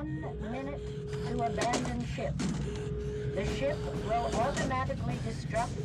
[0.00, 0.80] one minute
[1.28, 2.32] to abandon ship.
[3.34, 3.76] The ship
[4.06, 5.76] will automatically destruct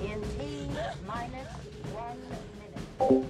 [0.00, 0.70] in T
[1.06, 1.48] minus
[1.92, 2.16] one
[2.58, 3.26] minute.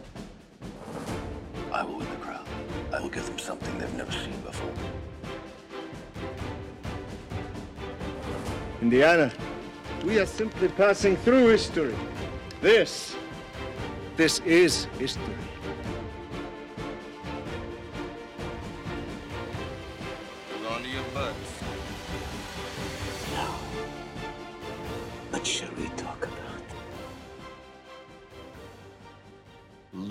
[1.73, 2.47] I will win the crowd.
[2.93, 4.73] I will give them something they've never seen before.
[8.81, 9.33] Indiana,
[10.05, 11.97] we are simply passing through history.
[12.61, 13.17] This,
[14.17, 15.35] this is history.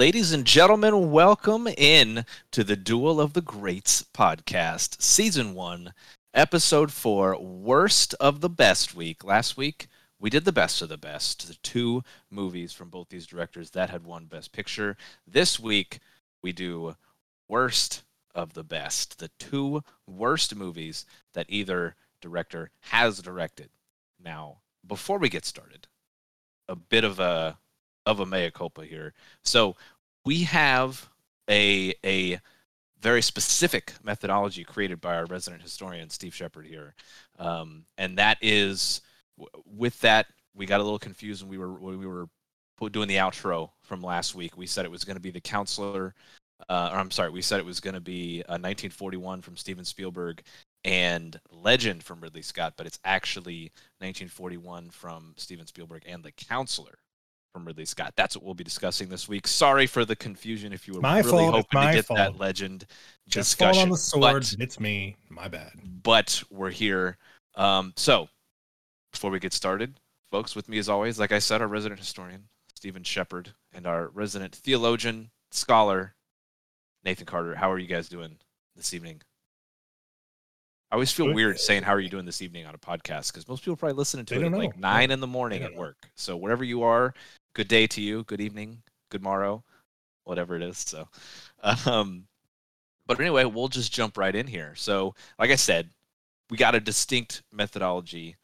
[0.02, 5.94] Ladies and gentlemen, welcome in to the Duel of the Greats podcast, season one,
[6.34, 9.24] episode four, worst of the best week.
[9.24, 9.86] Last week,
[10.20, 13.91] we did the best of the best, the two movies from both these directors that
[13.91, 14.98] had won Best Picture.
[15.27, 16.00] This week,
[16.41, 16.96] we do
[17.48, 18.02] worst
[18.34, 23.70] of the best, the two worst movies that either director has directed.
[24.20, 25.85] Now, before we get started,
[26.68, 27.60] a bit of a
[28.05, 29.13] of a mea culpa here.
[29.44, 29.76] So
[30.26, 31.10] we have
[31.49, 32.40] a a
[32.99, 36.94] very specific methodology created by our resident historian Steve Shepard here,
[37.40, 39.02] um, and that is
[39.66, 42.27] with that we got a little confused when we were when we were
[42.91, 44.57] doing the outro from last week.
[44.57, 46.16] We said it was going to be the counselor,
[46.68, 49.85] uh, or I'm sorry, we said it was going to be uh, 1941 from Steven
[49.85, 50.41] Spielberg
[50.84, 56.98] and Legend from Ridley Scott, but it's actually 1941 from Steven Spielberg and The Counselor
[57.54, 58.13] from Ridley Scott.
[58.16, 59.48] That's what we'll be discussing this week.
[59.48, 62.40] Sorry for the confusion if you were My really fault, hoping to get that fault.
[62.40, 62.85] Legend
[63.27, 64.22] Just fall on the sword.
[64.44, 65.18] but- It's me.
[65.30, 65.72] My bad.
[66.03, 67.18] but we're here.
[67.56, 68.29] Um, so,
[69.12, 70.00] before we get started,
[70.31, 74.07] folks, with me as always, like I said, our resident historian, Stephen Shepard, and our
[74.09, 76.16] resident theologian, scholar,
[77.03, 77.56] Nathan Carter.
[77.56, 78.38] How are you guys doing
[78.75, 79.22] this evening?
[80.91, 83.47] I always feel weird saying "How are you doing this evening" on a podcast because
[83.47, 85.95] most people probably listening to They it at like nine in the morning at work.
[86.16, 87.13] So wherever you are,
[87.53, 89.63] good day to you, good evening, good morrow,
[90.23, 90.78] whatever it is.
[90.78, 91.07] So,
[91.85, 92.28] um,
[93.06, 94.73] but anyway, we'll just jump right in here.
[94.75, 95.89] So, like I said,
[96.50, 98.35] we got a distinct methodology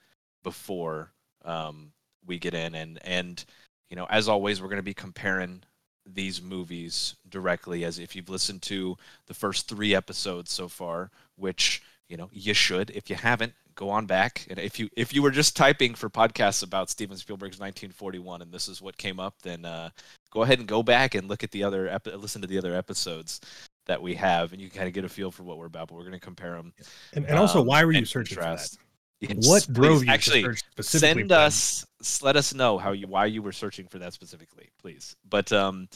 [0.43, 1.11] before
[1.45, 1.91] um,
[2.25, 3.43] we get in, and and
[3.89, 5.63] you know, as always, we're going to be comparing
[6.05, 7.85] these movies directly.
[7.85, 8.97] As if you've listened to
[9.27, 12.89] the first three episodes so far, which you know you should.
[12.91, 14.45] If you haven't, go on back.
[14.49, 18.51] And if you if you were just typing for podcasts about Steven Spielberg's 1941, and
[18.51, 19.89] this is what came up, then uh,
[20.31, 22.75] go ahead and go back and look at the other epi- listen to the other
[22.75, 23.39] episodes
[23.85, 25.87] that we have, and you can kind of get a feel for what we're about.
[25.87, 26.73] But we're going to compare them.
[27.13, 28.75] And, and also, Um, why were you searching contrast.
[28.75, 28.81] for
[29.19, 29.47] Yes, that?
[29.47, 31.21] What please, drove you actually to search specifically?
[31.21, 31.85] send us
[32.21, 35.89] let us know how you why you were searching for that specifically please but um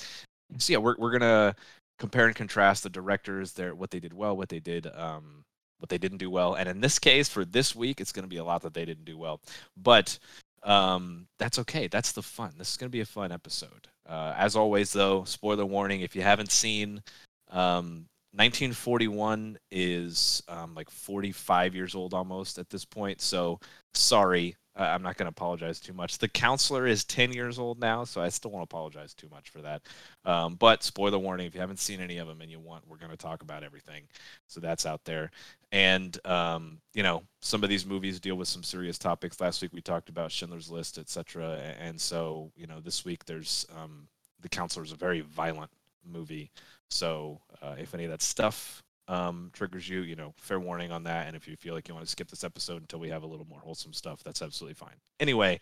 [0.57, 1.55] so yeah we're, we're gonna
[1.99, 5.43] compare and contrast the directors their what they did well what they did um
[5.81, 6.55] what they didn't do well.
[6.55, 9.05] And in this case for this week it's gonna be a lot that they didn't
[9.05, 9.41] do well.
[9.75, 10.17] But
[10.63, 11.87] um that's okay.
[11.87, 12.53] That's the fun.
[12.57, 13.87] This is gonna be a fun episode.
[14.07, 17.01] Uh as always though spoiler warning if you haven't seen
[17.49, 23.19] um 1941 is um, like 45 years old almost at this point.
[23.19, 23.59] So
[23.93, 26.17] sorry, uh, I'm not going to apologize too much.
[26.17, 29.61] The counselor is 10 years old now, so I still won't apologize too much for
[29.61, 29.81] that.
[30.23, 32.97] Um, but spoiler warning: if you haven't seen any of them and you want, we're
[32.97, 34.03] going to talk about everything.
[34.47, 35.31] So that's out there.
[35.73, 39.41] And um, you know, some of these movies deal with some serious topics.
[39.41, 41.75] Last week we talked about Schindler's List, etc.
[41.79, 44.07] And so you know, this week there's um,
[44.39, 45.71] the counselor is a very violent
[46.05, 46.49] movie.
[46.89, 51.03] So uh, if any of that stuff um, triggers you, you know, fair warning on
[51.03, 51.27] that.
[51.27, 53.27] And if you feel like you want to skip this episode until we have a
[53.27, 54.95] little more wholesome stuff, that's absolutely fine.
[55.19, 55.59] Anyway,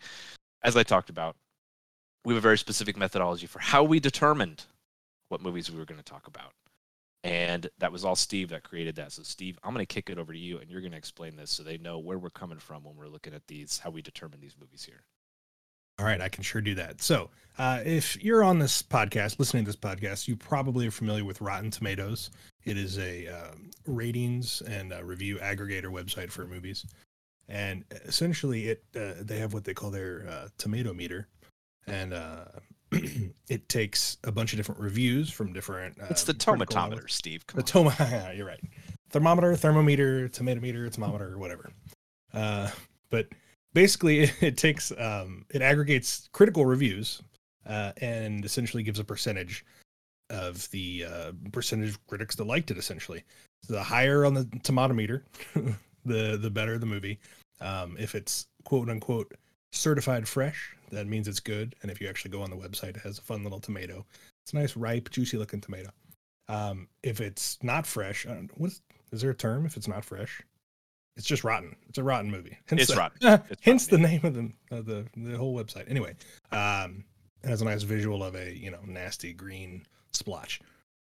[0.62, 1.34] as I talked about,
[2.24, 4.64] we have a very specific methodology for how we determined
[5.30, 6.52] what movies we were going to talk about.
[7.24, 9.10] And that was all Steve that created that.
[9.10, 11.34] So, Steve, I'm going to kick it over to you and you're going to explain
[11.34, 14.00] this so they know where we're coming from when we're looking at these, how we
[14.00, 15.02] determine these movies here.
[16.00, 17.02] All right, I can sure do that.
[17.02, 17.28] So,
[17.58, 21.42] uh, if you're on this podcast, listening to this podcast, you probably are familiar with
[21.42, 22.30] Rotten Tomatoes.
[22.64, 26.86] It is a um, ratings and uh review aggregator website for movies,
[27.50, 31.28] and essentially, it uh, they have what they call their uh, tomato meter,
[31.86, 32.46] and uh,
[33.48, 36.00] it takes a bunch of different reviews from different.
[36.00, 37.10] Uh, It's the tomatometer.
[37.10, 37.46] Steve.
[37.46, 38.60] Come The toma, you're right.
[39.10, 41.70] Thermometer, thermometer, tomato meter, thermometer, whatever.
[42.32, 42.70] Uh,
[43.10, 43.26] but
[43.72, 47.22] basically, it, takes um, it aggregates critical reviews
[47.66, 49.64] uh, and essentially gives a percentage
[50.30, 52.78] of the uh, percentage of critics that liked it.
[52.78, 53.24] Essentially,
[53.64, 55.24] so the higher on the tomato meter,
[56.04, 57.18] the the better the movie.
[57.60, 59.34] Um, if it's quote unquote
[59.72, 61.74] certified fresh, that means it's good.
[61.82, 64.04] And if you actually go on the website, it has a fun little tomato.
[64.44, 65.90] It's a nice, ripe, juicy looking tomato.
[66.48, 68.82] Um, if it's not fresh, what's
[69.12, 70.42] Is there a term if it's not fresh?
[71.20, 71.76] It's just rotten.
[71.86, 72.56] It's a rotten movie.
[72.66, 73.42] Hence It's the, rotten.
[73.50, 75.84] It's hence the name of the of the the whole website.
[75.90, 76.14] Anyway,
[76.50, 77.04] um,
[77.44, 80.62] it has a nice visual of a you know nasty green splotch.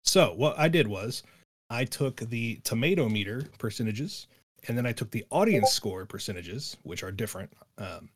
[0.05, 1.23] So what I did was
[1.71, 4.27] I took the tomato meter percentages
[4.67, 8.09] and then I took the audience score percentages, which are different, um,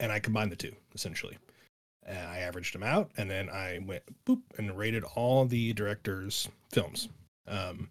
[0.00, 1.36] and I combined the two essentially.
[2.06, 6.48] And I averaged them out, and then I went boop and rated all the directors'
[6.72, 7.10] films.
[7.46, 7.90] Um,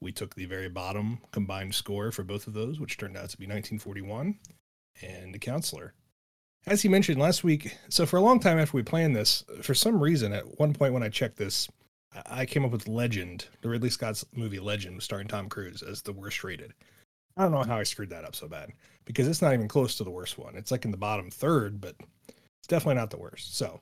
[0.00, 3.38] we took the very bottom combined score for both of those, which turned out to
[3.38, 4.38] be 1941
[5.02, 5.94] and The Counselor.
[6.66, 9.74] As he mentioned last week, so for a long time after we planned this, for
[9.74, 11.68] some reason, at one point when I checked this,
[12.26, 16.12] I- came up with Legend, the Ridley Scott's movie Legend, starring Tom Cruise, as the
[16.12, 16.74] worst rated.
[17.36, 18.72] I don't know how I screwed that up so bad
[19.04, 20.56] because it's not even close to the worst one.
[20.56, 21.94] It's like in the bottom third, but
[22.28, 23.56] it's definitely not the worst.
[23.56, 23.80] So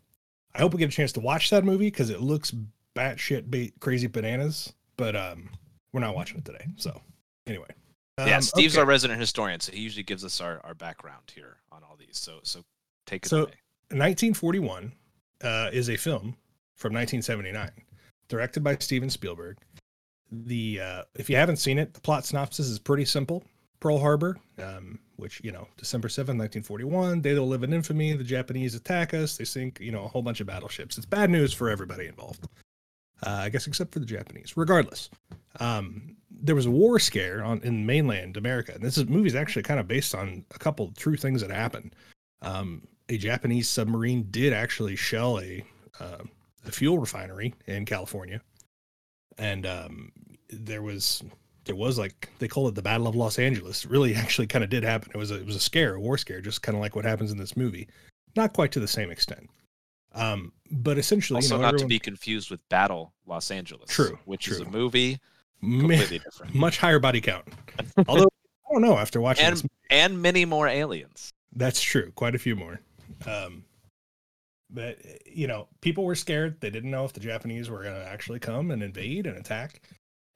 [0.55, 2.55] I hope we get a chance to watch that movie because it looks
[2.95, 4.73] batshit ba- crazy bananas.
[4.97, 5.51] But um,
[5.93, 6.67] we're not watching it today.
[6.77, 7.01] So
[7.47, 7.69] anyway,
[8.19, 8.81] yeah, Um, Steve's okay.
[8.81, 12.19] our resident historian, so he usually gives us our, our background here on all these.
[12.19, 12.65] So so
[13.07, 13.55] take it So- away.
[13.91, 14.93] 1941
[15.43, 16.37] uh, is a film
[16.77, 17.71] from 1979,
[18.29, 19.57] directed by Steven Spielberg.
[20.31, 23.45] The uh, if you haven't seen it, the plot synopsis is pretty simple.
[23.81, 28.13] Pearl Harbor, um, which you know, December 7, 1941, day they'll live in infamy.
[28.13, 29.37] The Japanese attack us.
[29.39, 30.97] They sink, you know, a whole bunch of battleships.
[30.99, 32.47] It's bad news for everybody involved.
[33.25, 34.57] Uh, I guess except for the Japanese.
[34.57, 35.11] Regardless,
[35.59, 39.63] um, there was a war scare on in mainland America, and this is movie's actually
[39.63, 41.95] kind of based on a couple true things that happened.
[42.43, 45.65] Um, a Japanese submarine did actually shell a
[45.99, 46.23] uh,
[46.67, 48.41] a fuel refinery in California,
[49.39, 50.13] and um,
[50.51, 51.23] there was
[51.65, 53.85] there was like they call it the Battle of Los Angeles.
[53.85, 55.11] It really, actually, kind of did happen.
[55.15, 57.05] It was a it was a scare, a war scare, just kind of like what
[57.05, 57.89] happens in this movie.
[58.37, 59.49] Not quite to the same extent,
[60.15, 63.91] um, but essentially, Also, you know, not everyone, to be confused with Battle Los Angeles.
[63.91, 64.73] True, Which is a true.
[64.73, 65.19] movie
[65.61, 66.55] completely different.
[66.55, 67.45] much higher body count.
[68.07, 68.29] Although
[68.69, 71.33] I don't know after watching And and many more aliens.
[71.55, 72.13] That's true.
[72.15, 72.81] Quite a few more.
[73.27, 73.65] Um,
[74.71, 76.61] but you know, people were scared.
[76.61, 79.81] They didn't know if the Japanese were going to actually come and invade and attack,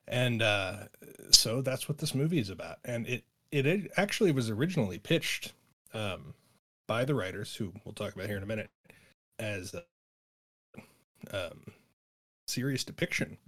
[0.09, 0.85] and uh,
[1.31, 2.79] so that's what this movie is about.
[2.85, 5.53] And it it actually was originally pitched
[5.93, 6.35] um,
[6.87, 8.71] by the writers, who we'll talk about here in a minute,
[9.39, 9.83] as a
[11.33, 11.65] um,
[12.47, 13.39] serious depiction.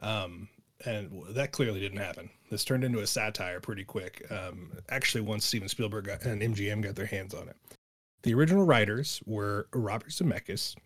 [0.00, 0.48] Um,
[0.84, 2.30] and that clearly didn't happen.
[2.50, 4.24] This turned into a satire pretty quick.
[4.30, 7.56] Um, actually, once Steven Spielberg got, and MGM got their hands on it,
[8.22, 10.76] the original writers were Robert Zemeckis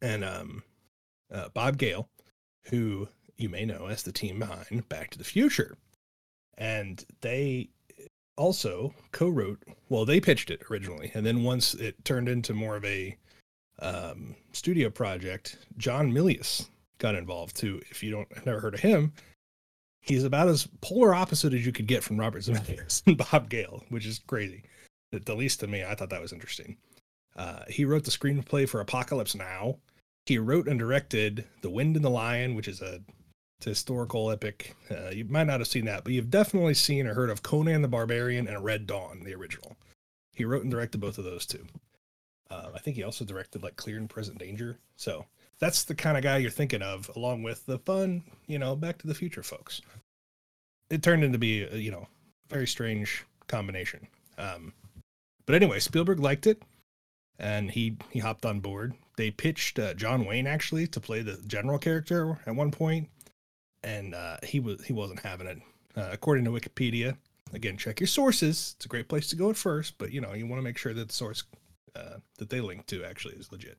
[0.00, 0.62] and um,
[1.30, 2.08] uh, Bob Gale,
[2.66, 5.76] who you may know as the team behind Back to the Future,
[6.56, 7.68] and they
[8.36, 9.62] also co-wrote.
[9.88, 13.16] Well, they pitched it originally, and then once it turned into more of a
[13.80, 16.66] um, studio project, John Milius
[16.98, 17.80] got involved too.
[17.90, 19.12] If you don't have never heard of him,
[20.00, 23.84] he's about as polar opposite as you could get from Robert Zemeckis and Bob Gale,
[23.90, 24.62] which is crazy.
[25.12, 26.76] At the least to me, I thought that was interesting.
[27.36, 29.76] Uh, he wrote the screenplay for Apocalypse Now.
[30.24, 33.00] He wrote and directed The Wind and the Lion, which is a
[33.64, 34.76] a historical epic.
[34.90, 37.82] Uh, you might not have seen that, but you've definitely seen or heard of Conan
[37.82, 39.76] the Barbarian and Red Dawn, the original.
[40.34, 41.66] He wrote and directed both of those too.
[42.50, 44.78] Uh, I think he also directed like Clear and Present Danger.
[44.96, 45.26] So
[45.58, 48.98] that's the kind of guy you're thinking of, along with the fun, you know, Back
[48.98, 49.80] to the Future folks.
[50.90, 52.06] It turned into be, a, you know,
[52.48, 54.06] very strange combination.
[54.38, 54.72] Um,
[55.46, 56.62] but anyway, Spielberg liked it,
[57.38, 58.94] and he he hopped on board.
[59.16, 63.08] They pitched uh, John Wayne actually to play the general character at one point,
[63.82, 65.58] and uh, he was he wasn't having it.
[65.96, 67.16] Uh, according to Wikipedia,
[67.54, 68.74] again, check your sources.
[68.76, 70.78] It's a great place to go at first, but you know you want to make
[70.78, 71.44] sure that the source
[71.96, 73.78] uh, that they link to actually is legit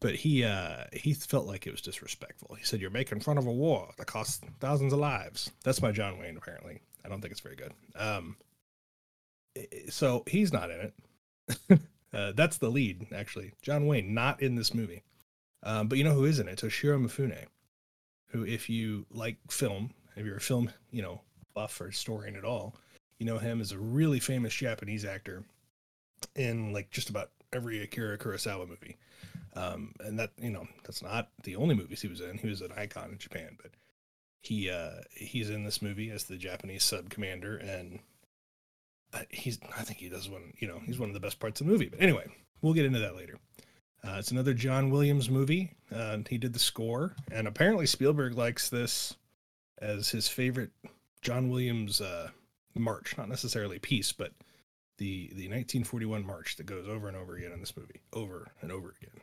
[0.00, 2.54] but he uh he felt like it was disrespectful.
[2.54, 5.92] He said, "You're making fun of a war that cost thousands of lives." That's my
[5.92, 6.36] John Wayne.
[6.36, 7.72] Apparently, I don't think it's very good.
[7.94, 8.36] Um,
[9.90, 11.80] so he's not in it.
[12.14, 13.52] uh, that's the lead, actually.
[13.62, 15.02] John Wayne not in this movie.
[15.62, 16.58] Um, but you know who is in it?
[16.58, 17.44] Toshiro Mifune,
[18.28, 21.20] who, if you like film, if you're a film, you know,
[21.52, 22.74] buff or historian at all,
[23.18, 25.44] you know him as a really famous Japanese actor
[26.36, 28.96] in like just about every Akira Kurosawa movie.
[29.54, 32.38] Um and that you know that's not the only movies he was in.
[32.38, 33.72] He was an icon in japan but
[34.42, 37.98] he uh he's in this movie as the japanese sub commander and
[39.12, 41.60] uh, he's i think he does one you know he's one of the best parts
[41.60, 41.88] of the movie.
[41.88, 42.26] But anyway
[42.62, 43.38] we'll get into that later.
[44.02, 48.70] Uh, it's another john williams movie uh, he did the score and apparently spielberg likes
[48.70, 49.14] this
[49.78, 50.70] as his favorite
[51.20, 52.28] john williams uh
[52.74, 53.18] march.
[53.18, 54.32] Not necessarily piece but
[55.00, 58.70] the the 1941 march that goes over and over again in this movie over and
[58.70, 59.20] over again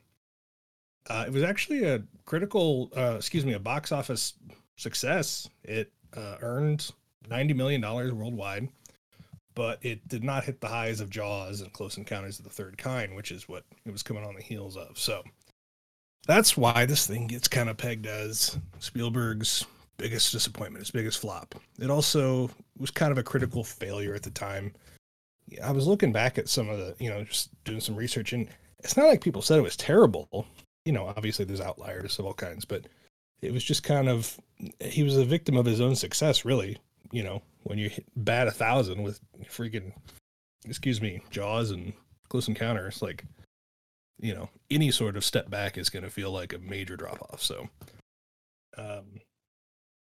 [1.09, 4.33] uh, it was actually a critical, uh, excuse me, a box office
[4.75, 5.49] success.
[5.63, 6.91] It uh, earned
[7.29, 8.67] ninety million dollars worldwide,
[9.55, 12.77] but it did not hit the highs of Jaws and Close Encounters of the Third
[12.77, 14.97] Kind, which is what it was coming on the heels of.
[14.97, 15.23] So
[16.25, 19.65] that's why this thing gets kind of pegged as Spielberg's
[19.97, 21.55] biggest disappointment, his biggest flop.
[21.79, 24.73] It also was kind of a critical failure at the time.
[25.63, 28.47] I was looking back at some of the, you know, just doing some research, and
[28.79, 30.45] it's not like people said it was terrible.
[30.85, 32.87] You know, obviously there's outliers of all kinds, but
[33.41, 34.37] it was just kind of
[34.81, 36.77] he was a victim of his own success, really.
[37.11, 39.93] You know, when you hit, bat a thousand with freaking,
[40.65, 41.93] excuse me, Jaws and
[42.29, 43.23] Close Encounters, like,
[44.19, 47.21] you know, any sort of step back is going to feel like a major drop
[47.21, 47.41] off.
[47.41, 47.69] So,
[48.77, 49.21] um,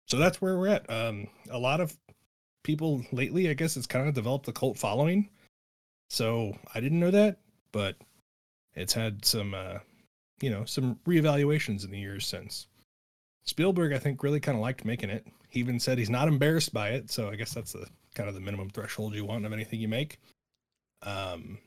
[0.07, 0.89] so that's where we're at.
[0.89, 1.97] Um, a lot of
[2.63, 5.29] people lately, I guess, it's kind of developed a cult following.
[6.09, 7.37] So I didn't know that,
[7.71, 7.95] but
[8.75, 9.79] it's had some, uh,
[10.41, 12.67] you know, some reevaluations in the years since.
[13.43, 15.25] Spielberg, I think, really kind of liked making it.
[15.49, 17.11] He even said he's not embarrassed by it.
[17.11, 19.87] So I guess that's the kind of the minimum threshold you want of anything you
[19.87, 20.19] make.
[21.03, 21.57] Um,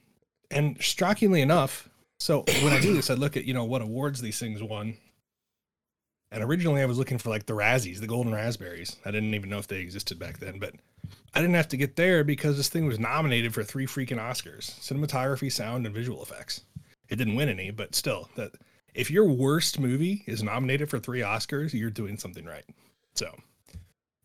[0.50, 1.88] and shockingly enough,
[2.20, 4.96] so when I do this, I look at you know what awards these things won.
[6.34, 8.96] And originally, I was looking for like the Razzies, the Golden Raspberries.
[9.04, 10.74] I didn't even know if they existed back then, but
[11.32, 14.72] I didn't have to get there because this thing was nominated for three freaking Oscars:
[14.80, 16.62] cinematography, sound, and visual effects.
[17.08, 18.50] It didn't win any, but still, that
[18.94, 22.64] if your worst movie is nominated for three Oscars, you're doing something right.
[23.14, 23.32] So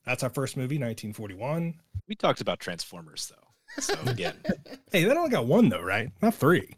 [0.03, 1.75] that's our first movie, 1941.
[2.07, 3.81] We talked about Transformers though.
[3.83, 4.35] So again,
[4.91, 6.09] hey, that only got one though, right?
[6.23, 6.73] Not three.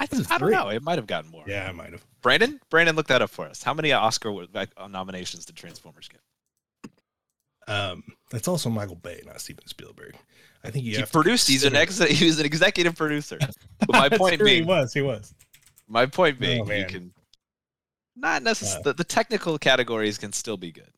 [0.00, 0.68] I, This I don't know.
[0.70, 1.44] It might have gotten more.
[1.46, 2.02] Yeah, I might have.
[2.22, 3.62] Brandon, Brandon, look that up for us.
[3.62, 6.20] How many Oscar wa- like, uh, nominations did Transformers get?
[7.68, 10.16] Um, that's also Michael Bay, not Steven Spielberg.
[10.64, 11.46] I think you he produced.
[11.48, 11.98] He's an ex.
[11.98, 13.38] He was an executive producer.
[13.86, 15.32] But my point true, he was, he was.
[15.88, 16.88] my point being, Oh, he man.
[16.88, 17.12] can
[18.16, 18.80] not necessarily.
[18.80, 20.90] Uh, the, the technical categories can still be good.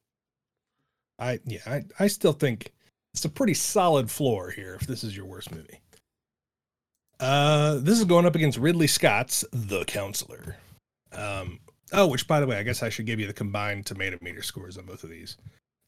[1.19, 2.73] I yeah, I, I still think
[3.15, 5.79] it's a pretty solid floor here if this is your worst movie.
[7.23, 10.57] Uh this is going up against Ridley Scott's The Counselor.
[11.13, 11.61] Um
[11.93, 14.43] oh, which by the way, I guess I should give you the combined tomato meter
[14.43, 15.37] scores on both of these.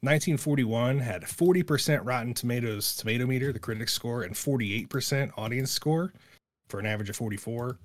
[0.02, 6.12] 1941 had 40% Rotten Tomatoes tomato meter, the critic score, and 48% audience score
[6.68, 7.78] for an average of 44.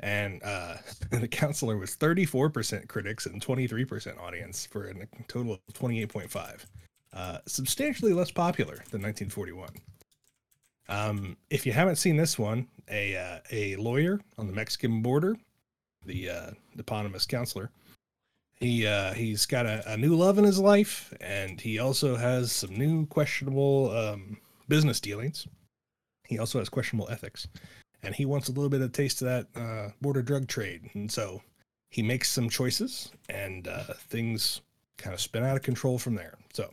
[0.00, 0.78] And uh,
[1.12, 4.94] the counselor was 34% critics and 23% audience for a
[5.28, 6.64] total of 28.5
[7.12, 9.68] uh, substantially less popular than 1941.
[10.90, 15.36] Um, if you haven't seen this one, a uh, a lawyer on the Mexican border,
[16.04, 17.70] the uh, eponymous counselor,
[18.56, 22.50] he uh, he's got a, a new love in his life, and he also has
[22.50, 24.36] some new questionable um,
[24.68, 25.46] business dealings.
[26.26, 27.46] He also has questionable ethics,
[28.02, 31.10] and he wants a little bit of taste of that uh, border drug trade, and
[31.10, 31.40] so
[31.90, 34.60] he makes some choices, and uh, things
[34.98, 36.36] kind of spin out of control from there.
[36.52, 36.68] So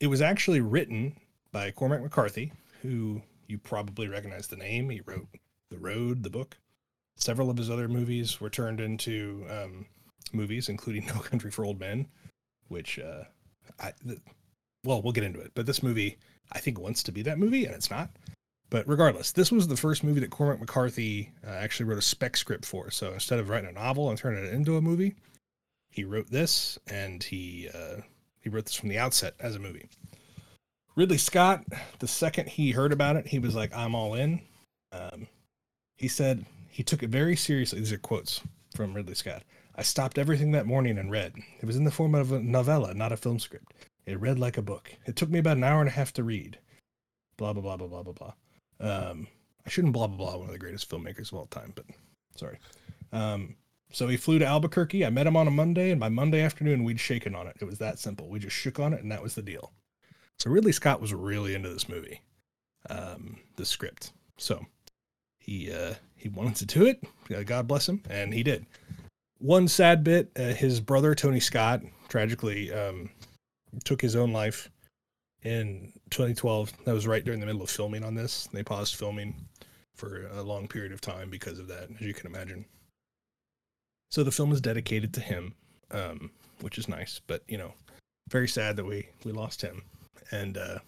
[0.00, 1.16] it was actually written
[1.50, 4.90] by Cormac McCarthy, who you probably recognize the name.
[4.90, 5.28] He wrote
[5.70, 6.58] The Road, the book.
[7.16, 9.86] Several of his other movies were turned into um,
[10.32, 12.06] movies, including No Country for Old Men,
[12.68, 13.24] which, uh,
[13.78, 13.92] I,
[14.84, 15.52] well, we'll get into it.
[15.54, 16.18] But this movie,
[16.52, 18.10] I think, wants to be that movie, and it's not.
[18.70, 22.36] But regardless, this was the first movie that Cormac McCarthy uh, actually wrote a spec
[22.36, 22.90] script for.
[22.90, 25.16] So instead of writing a novel and turning it into a movie,
[25.90, 28.02] he wrote this, and he uh,
[28.40, 29.88] he wrote this from the outset as a movie.
[31.00, 31.64] Ridley Scott,
[31.98, 34.42] the second he heard about it, he was like, "I'm all in."
[34.92, 35.28] Um,
[35.96, 37.78] he said he took it very seriously.
[37.78, 38.42] These are quotes
[38.76, 39.42] from Ridley Scott.
[39.74, 41.32] I stopped everything that morning and read.
[41.58, 43.72] It was in the form of a novella, not a film script.
[44.04, 44.92] It read like a book.
[45.06, 46.58] It took me about an hour and a half to read.
[47.38, 48.34] Blah blah blah blah blah blah blah.
[48.78, 49.26] Um,
[49.64, 50.36] I shouldn't blah blah blah.
[50.36, 51.86] One of the greatest filmmakers of all time, but
[52.36, 52.58] sorry.
[53.10, 53.56] Um,
[53.90, 55.06] so he flew to Albuquerque.
[55.06, 57.56] I met him on a Monday, and by Monday afternoon, we'd shaken on it.
[57.58, 58.28] It was that simple.
[58.28, 59.72] We just shook on it, and that was the deal.
[60.40, 62.22] So Ridley Scott was really into this movie,
[62.88, 64.12] um, the script.
[64.38, 64.64] So
[65.38, 67.04] he uh, he wanted to do it.
[67.34, 68.64] Uh, God bless him, and he did.
[69.38, 73.10] One sad bit: uh, his brother Tony Scott tragically um,
[73.84, 74.70] took his own life
[75.42, 76.72] in 2012.
[76.86, 78.48] That was right during the middle of filming on this.
[78.50, 79.34] They paused filming
[79.94, 82.64] for a long period of time because of that, as you can imagine.
[84.10, 85.54] So the film is dedicated to him,
[85.90, 86.30] um,
[86.62, 87.74] which is nice, but you know,
[88.30, 89.82] very sad that we we lost him.
[90.32, 90.78] And uh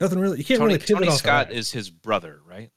[0.00, 1.54] nothing really you can't Tony, really pivot Tony Scott that.
[1.54, 2.70] is his brother, right?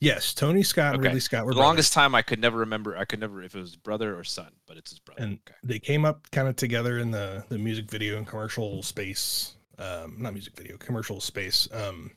[0.00, 1.08] yes, Tony Scott and Okay.
[1.08, 1.68] Ridley Scott were the brothers.
[1.68, 2.96] longest time, I could never remember.
[2.96, 5.22] I could never if it was brother or son, but it's his brother.
[5.22, 5.56] And okay.
[5.62, 9.54] they came up kind of together in the the music video and commercial space.
[9.78, 11.68] Um, not music video, commercial space.
[11.72, 12.10] Um,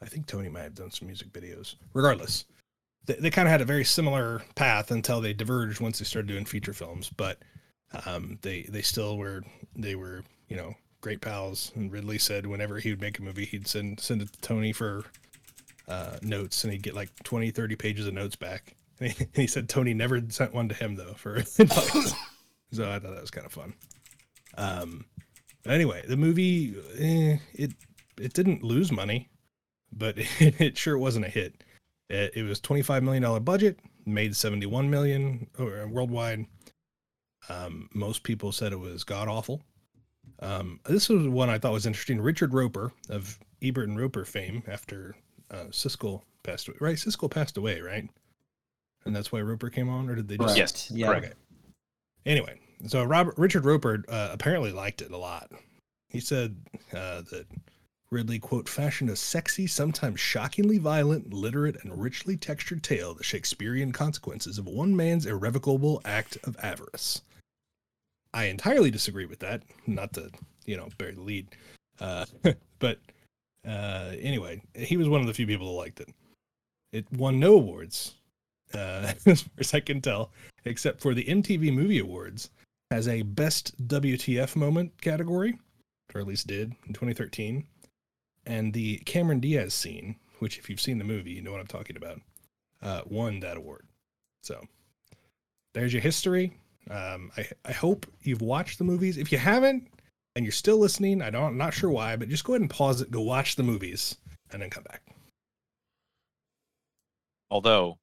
[0.00, 1.76] I think Tony might have done some music videos.
[1.94, 2.44] Regardless,
[3.06, 6.28] they, they kind of had a very similar path until they diverged once they started
[6.28, 7.10] doing feature films.
[7.14, 7.38] But
[8.06, 9.44] um, they they still were
[9.76, 13.44] they were you know great pals, and Ridley said whenever he would make a movie,
[13.44, 15.04] he'd send send it to Tony for
[15.88, 18.74] uh, notes, and he'd get like 20, 30 pages of notes back.
[19.00, 23.02] And he, he said Tony never sent one to him though for so I thought
[23.02, 23.74] that was kind of fun.
[24.56, 25.06] Um,
[25.66, 27.72] anyway, the movie eh, it
[28.20, 29.28] it didn't lose money,
[29.90, 30.28] but it,
[30.60, 31.64] it sure wasn't a hit.
[32.10, 36.46] It, it was twenty five million dollar budget, made seventy one million worldwide.
[37.48, 39.62] Um, most people said it was god awful.
[40.42, 42.20] Um, this was one I thought was interesting.
[42.20, 45.14] Richard Roeper of Ebert and Roeper fame, after
[45.50, 46.96] uh, Siskel passed away, right?
[46.96, 48.08] Siskel passed away, right?
[49.04, 50.54] And that's why Roeper came on, or did they just?
[50.56, 50.58] Correct.
[50.58, 51.06] Yes, Yeah.
[51.06, 51.24] correct.
[51.26, 51.34] Okay.
[52.26, 55.50] Anyway, so Robert Richard Roeper uh, apparently liked it a lot.
[56.08, 56.56] He said
[56.92, 57.46] uh, that
[58.10, 63.92] Ridley quote fashioned a sexy, sometimes shockingly violent, literate, and richly textured tale the Shakespearean
[63.92, 67.22] consequences of one man's irrevocable act of avarice.
[68.34, 69.62] I entirely disagree with that.
[69.86, 70.30] Not to
[70.64, 71.48] you know bury the lead,
[72.00, 72.26] uh,
[72.78, 72.98] but
[73.66, 76.08] uh, anyway, he was one of the few people who liked it.
[76.92, 78.14] It won no awards,
[78.74, 80.30] uh, as far as I can tell,
[80.64, 82.50] except for the MTV Movie Awards
[82.90, 85.58] has a Best WTF Moment category,
[86.14, 87.64] or at least did in 2013,
[88.44, 91.66] and the Cameron Diaz scene, which if you've seen the movie, you know what I'm
[91.66, 92.20] talking about,
[92.82, 93.86] uh, won that award.
[94.42, 94.60] So
[95.72, 96.52] there's your history.
[96.90, 99.16] Um, I I hope you've watched the movies.
[99.16, 99.88] If you haven't
[100.34, 102.70] and you're still listening, I don't I'm not sure why, but just go ahead and
[102.70, 104.16] pause it, go watch the movies,
[104.50, 105.02] and then come back.
[107.50, 107.98] Although,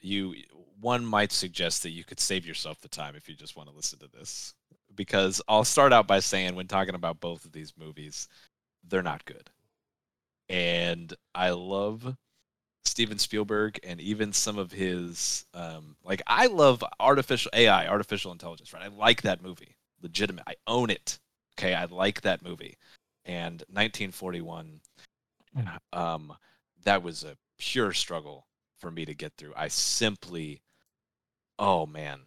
[0.00, 0.34] you
[0.80, 3.74] one might suggest that you could save yourself the time if you just want to
[3.74, 4.54] listen to this,
[4.94, 8.28] because I'll start out by saying when talking about both of these movies,
[8.86, 9.50] they're not good,
[10.48, 12.16] and I love
[12.86, 18.72] Steven Spielberg and even some of his um, like I love artificial AI, artificial intelligence.
[18.72, 20.44] Right, I like that movie, legitimate.
[20.46, 21.18] I own it.
[21.58, 22.76] Okay, I like that movie,
[23.24, 24.80] and 1941.
[25.92, 26.34] Um,
[26.84, 28.46] that was a pure struggle
[28.78, 29.54] for me to get through.
[29.56, 30.60] I simply,
[31.58, 32.20] oh man,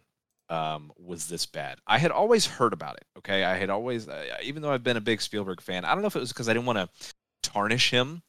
[0.48, 1.78] um, was this bad?
[1.86, 3.04] I had always heard about it.
[3.18, 6.02] Okay, I had always, uh, even though I've been a big Spielberg fan, I don't
[6.02, 6.88] know if it was because I didn't want to
[7.42, 8.22] tarnish him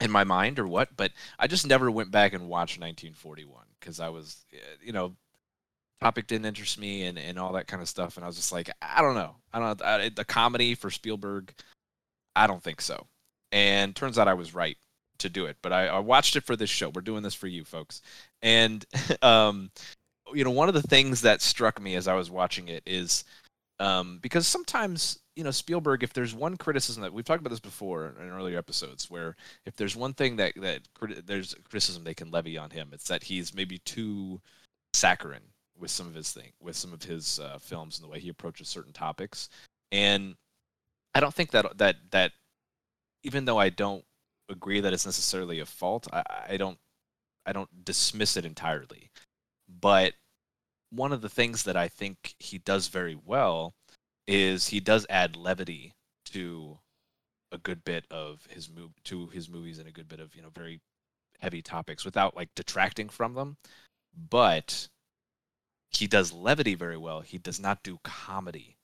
[0.00, 4.00] in my mind or what, but I just never went back and watched 1941 because
[4.00, 5.14] I was, uh, you know,
[6.00, 8.52] topic didn't interest me and, and all that kind of stuff, and I was just
[8.52, 11.52] like, I don't know, I don't know, the comedy for Spielberg,
[12.34, 13.06] I don't think so.
[13.52, 14.76] And turns out I was right
[15.18, 16.90] to do it, but I, I watched it for this show.
[16.90, 18.02] We're doing this for you folks,
[18.42, 18.84] and
[19.22, 19.70] um,
[20.34, 23.24] you know, one of the things that struck me as I was watching it is
[23.78, 27.60] um, because sometimes you know Spielberg, if there's one criticism that we've talked about this
[27.60, 30.80] before in earlier episodes, where if there's one thing that that
[31.26, 34.40] there's criticism they can levy on him, it's that he's maybe too
[34.94, 38.18] saccharine with some of his thing, with some of his uh, films and the way
[38.18, 39.50] he approaches certain topics,
[39.92, 40.34] and
[41.14, 42.32] I don't think that that that
[43.22, 44.04] even though I don't
[44.48, 46.78] agree that it's necessarily a fault, I, I don't
[47.44, 49.10] I don't dismiss it entirely.
[49.68, 50.14] But
[50.90, 53.74] one of the things that I think he does very well
[54.26, 55.94] is he does add levity
[56.26, 56.78] to
[57.52, 60.42] a good bit of his move to his movies and a good bit of you
[60.42, 60.80] know very
[61.40, 63.56] heavy topics without like detracting from them.
[64.30, 64.88] But
[65.90, 67.20] he does levity very well.
[67.20, 68.76] He does not do comedy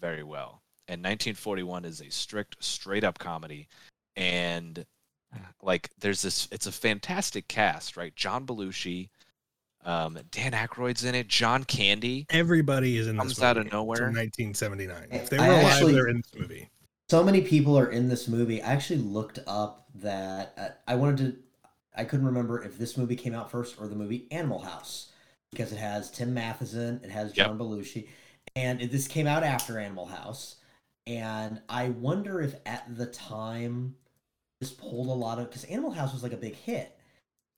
[0.00, 0.62] very well.
[0.88, 3.68] And 1941 is a strict, straight up comedy.
[4.16, 4.84] And
[5.62, 8.14] like there's this it's a fantastic cast, right?
[8.16, 9.08] John Belushi,
[9.84, 12.26] um, Dan Aykroyd's in it, John Candy.
[12.30, 13.96] Everybody is in this Comes out of nowhere.
[13.98, 15.08] from 1979.
[15.10, 16.70] If they I were alive, actually- they're in this movie.
[17.08, 18.62] so many people are in this movie.
[18.62, 21.36] I actually looked up that uh, I wanted to.
[21.96, 25.10] I couldn't remember if this movie came out first or the movie Animal House
[25.50, 27.46] because it has Tim Matheson, it has Yep.
[27.48, 28.06] John Belushi,
[28.54, 30.56] and it, this came out after Animal House.
[31.06, 33.96] And I wonder if at the time
[34.60, 36.96] this pulled a lot of because Animal House was like a big hit.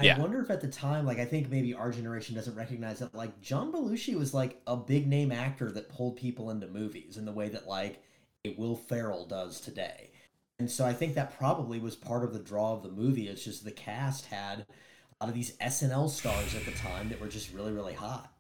[0.03, 3.15] I wonder if at the time, like I think maybe our generation doesn't recognize that
[3.15, 7.25] like John Belushi was like a big name actor that pulled people into movies in
[7.25, 8.03] the way that like
[8.45, 10.11] a Will Ferrell does today.
[10.59, 13.29] And so I think that probably was part of the draw of the movie.
[13.29, 17.21] It's just the cast had a lot of these SNL stars at the time that
[17.21, 18.33] were just really, really hot.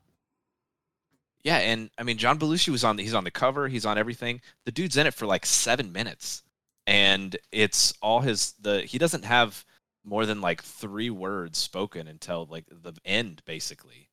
[1.43, 3.99] Yeah, and I mean John Belushi was on the, he's on the cover, he's on
[3.99, 4.41] everything.
[4.65, 6.43] The dude's in it for like 7 minutes.
[6.87, 9.65] And it's all his the he doesn't have
[10.05, 14.09] more than like 3 words spoken until like the end basically.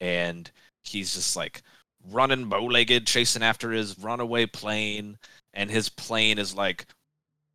[0.00, 0.50] And
[0.82, 1.62] he's just like
[2.10, 5.18] running bow-legged chasing after his runaway plane
[5.54, 6.86] and his plane is like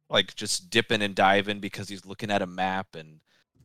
[0.10, 3.20] like just dipping and diving because he's looking at a map and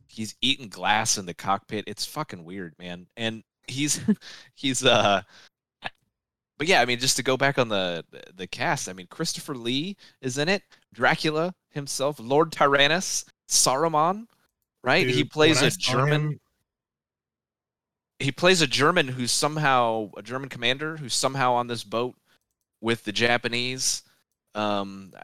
[0.07, 1.83] he's eating glass in the cockpit.
[1.87, 3.07] It's fucking weird, man.
[3.15, 4.01] And he's
[4.55, 5.21] he's uh
[6.57, 8.03] but yeah, I mean, just to go back on the
[8.35, 14.27] the cast, I mean, Christopher Lee is in it, Dracula himself, Lord Tyranus, Saruman,
[14.83, 15.07] right?
[15.07, 16.21] he plays when I a saw German.
[16.21, 16.39] him-
[18.19, 22.15] He plays a German who's somehow a German commander who's somehow on this boat
[22.81, 24.03] with the Japanese.
[24.55, 25.21] Um, I,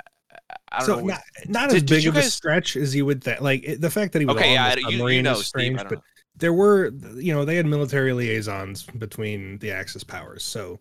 [0.71, 1.05] I don't so know.
[1.07, 3.41] not, not Did- as big you of a stretch as you would think.
[3.41, 5.47] Like it, the fact that he was okay, on yeah, the you, you know, is
[5.47, 6.03] strange, I don't but know.
[6.37, 10.79] there were, you know, they had military liaisons between the Axis powers, so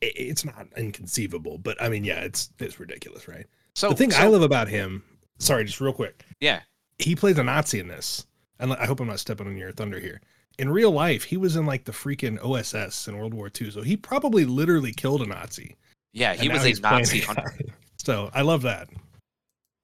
[0.00, 1.58] it, it's not inconceivable.
[1.58, 3.46] But I mean, yeah, it's it's ridiculous, right?
[3.74, 5.02] So the thing so, I love about him,
[5.42, 6.60] sorry, just real quick, yeah,
[6.98, 8.26] he plays a Nazi in this,
[8.58, 10.20] and I hope I'm not stepping on your thunder here.
[10.58, 13.82] In real life, he was in like the freaking OSS in World War II, so
[13.82, 15.76] he probably literally killed a Nazi.
[16.12, 17.54] yeah, he was a Nazi hunter.
[18.04, 18.88] So I love that.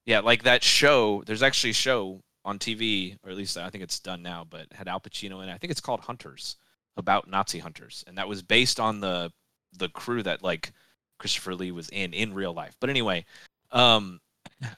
[0.04, 1.22] Yeah, like that show.
[1.24, 4.66] There's actually a show on TV, or at least I think it's done now, but
[4.72, 5.54] had Al Pacino in it.
[5.54, 6.56] I think it's called Hunters,
[6.96, 9.32] about Nazi hunters, and that was based on the
[9.78, 10.72] the crew that like
[11.18, 12.74] Christopher Lee was in in real life.
[12.80, 13.24] But anyway,
[13.70, 14.20] um,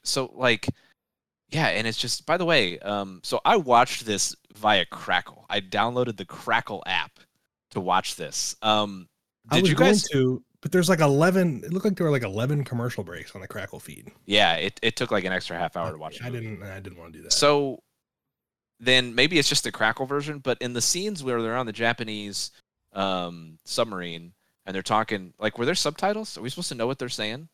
[0.02, 0.68] so like,
[1.50, 5.46] yeah, and it's just by the way, um, so I watched this via Crackle.
[5.50, 7.18] I downloaded the Crackle app
[7.70, 8.54] to watch this.
[8.62, 9.08] Um,
[9.50, 10.08] I did was you guys?
[10.08, 11.62] going to, but there's like 11.
[11.64, 14.10] It looked like there were like 11 commercial breaks on the Crackle feed.
[14.26, 16.18] Yeah, it, it took like an extra half hour to watch.
[16.18, 16.62] the I didn't.
[16.62, 17.32] I didn't want to do that.
[17.32, 17.82] So
[18.80, 21.72] then maybe it's just the crackle version, but in the scenes where they're on the
[21.72, 22.50] Japanese
[22.94, 24.32] um, submarine
[24.64, 26.38] and they're talking, like, were there subtitles?
[26.38, 27.48] Are we supposed to know what they're saying?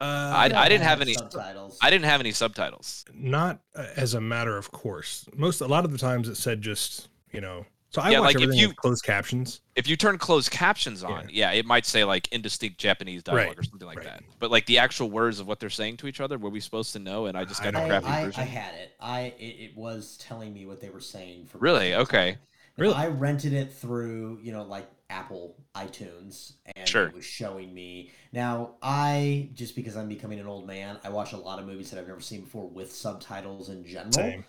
[0.00, 1.78] Uh, I- I didn't have any- subtitles.
[1.82, 3.04] I didn't have any subtitles.
[3.14, 5.26] not uh, as a matter of course.
[5.36, 7.66] Most a lot of the times it said just you know.
[7.90, 9.62] So I Yeah, watch like, if you- with closed captions.
[9.74, 13.58] If you turn closed captions on, yeah, it might say like indistinct Japanese dialogue Right,
[13.58, 14.06] or something like right.
[14.06, 14.22] that.
[14.38, 16.92] But like the actual words of what they're saying to each other, were we supposed
[16.92, 17.26] to know?
[17.26, 18.42] And I just got a crappy I, I, version.
[18.42, 18.94] I had it.
[19.00, 21.92] I it, it was telling me what they were saying for Really?
[21.92, 22.38] most of the Okay.
[22.76, 22.94] Really?
[22.94, 27.06] I rented it through you know like Apple iTunes, and Sure.
[27.06, 28.10] it was showing me.
[28.32, 31.90] Now I just because I'm becoming an old man, I watch a lot of movies
[31.90, 34.12] that I've never seen before with subtitles in general.
[34.12, 34.44] Same.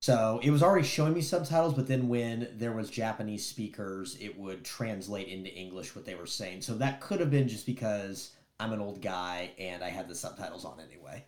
[0.00, 4.38] So it was already showing me subtitles, but then when there was Japanese speakers, it
[4.38, 6.62] would translate into English what they were saying.
[6.62, 10.14] So that could have been just because I'm an old guy and I had the
[10.14, 11.24] subtitles on anyway.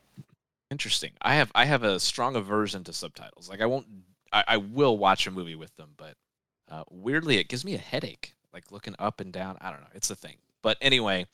[0.71, 1.11] Interesting.
[1.21, 3.49] I have I have a strong aversion to subtitles.
[3.49, 3.87] Like I won't
[4.33, 6.15] I, I will watch a movie with them, but
[6.71, 8.35] uh, weirdly it gives me a headache.
[8.53, 9.57] Like looking up and down.
[9.61, 9.89] I don't know.
[9.95, 10.37] It's a thing.
[10.63, 11.27] But anyway,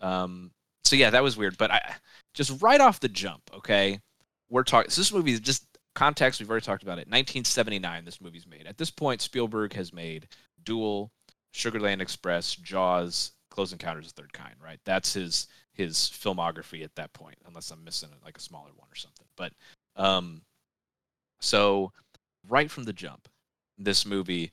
[0.00, 0.52] um
[0.84, 1.56] so yeah, that was weird.
[1.58, 1.94] But I
[2.34, 4.00] just right off the jump, okay,
[4.48, 7.08] we're talking so this movie is just context, we've already talked about it.
[7.08, 8.66] 1979 this movie's made.
[8.66, 10.28] At this point, Spielberg has made
[10.64, 11.10] Duel,
[11.54, 14.80] Sugarland Express, Jaws, Close Encounters of the Third Kind, right?
[14.84, 18.96] That's his his filmography at that point, unless I'm missing like a smaller one or
[18.96, 19.26] something.
[19.36, 19.52] But
[19.96, 20.42] um,
[21.40, 21.92] so
[22.48, 23.28] right from the jump,
[23.78, 24.52] this movie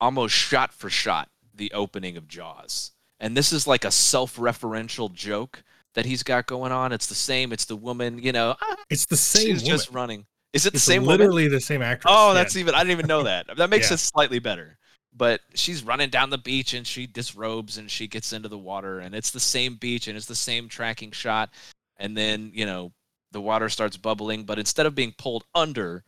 [0.00, 5.62] almost shot for shot the opening of Jaws, and this is like a self-referential joke
[5.94, 6.92] that he's got going on.
[6.92, 7.52] It's the same.
[7.52, 8.54] It's the woman, you know.
[8.60, 9.46] ah, It's the same.
[9.46, 9.76] she's woman.
[9.76, 10.26] just running.
[10.52, 11.18] Is it the It's same woman?
[11.18, 12.12] literally the same actress.
[12.14, 12.34] Oh, Yeah.
[12.34, 12.74] that's even.
[12.74, 13.46] I didn't even know that.
[13.56, 13.94] That makes Yeah.
[13.94, 14.78] it slightly better.
[15.14, 19.00] But she's running down the beach and she disrobes and she gets into the water
[19.00, 21.48] and it's the same beach and it's the same tracking shot.
[21.96, 22.92] And then you know
[23.32, 26.04] the water starts bubbling, but instead of being pulled under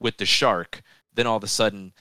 [0.00, 0.82] with the shark,
[1.14, 1.92] then all of a sudden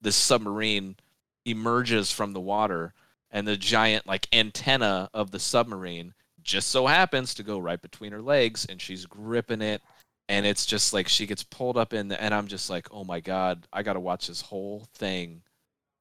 [0.00, 0.96] this submarine
[1.44, 2.94] emerges from the water
[3.30, 8.12] and the giant like antenna of the submarine just so happens to go right between
[8.12, 9.82] her legs and she's gripping it.
[10.28, 13.04] And it's just like she gets pulled up in the, and i'm just like oh
[13.04, 15.42] my god i gotta watch this whole thing.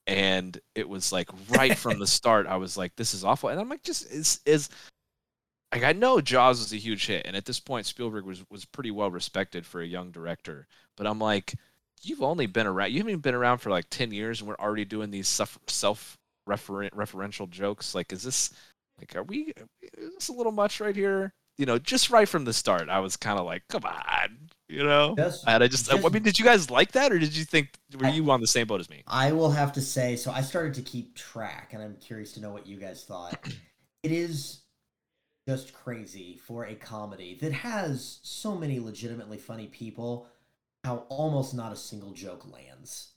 [0.08, 3.50] And it was like right from the start i was like this is awful.
[3.50, 4.70] And i'm like just is is
[5.74, 8.66] like i know jaws was a huge hit and at this point spielberg was was
[8.66, 11.56] pretty well respected for a young director but i'm like
[12.04, 14.56] you've only been around you haven't even been around for like 10 years and we're
[14.56, 16.18] already doing these self
[16.50, 18.52] referential jokes like is this
[19.00, 19.54] like are we
[19.98, 21.34] is this a little much right here?
[21.58, 24.84] You know just right from the start i was kind of like come on you
[24.84, 25.16] know?
[25.16, 27.70] Just- and i just, I mean did you guys like that or did you think
[28.00, 29.04] were I- you on the same boat as me?
[29.06, 32.40] I will have to say, so I started to keep track, and I'm curious to
[32.42, 33.38] know what you guys thought.
[34.04, 34.62] It is
[35.48, 40.26] just crazy for a comedy that has so many legitimately funny people,
[40.84, 43.14] how almost not a single joke lands.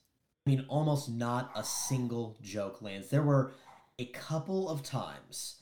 [0.46, 3.08] I mean, almost not a single joke lands.
[3.08, 3.52] There were
[3.98, 5.56] a couple of times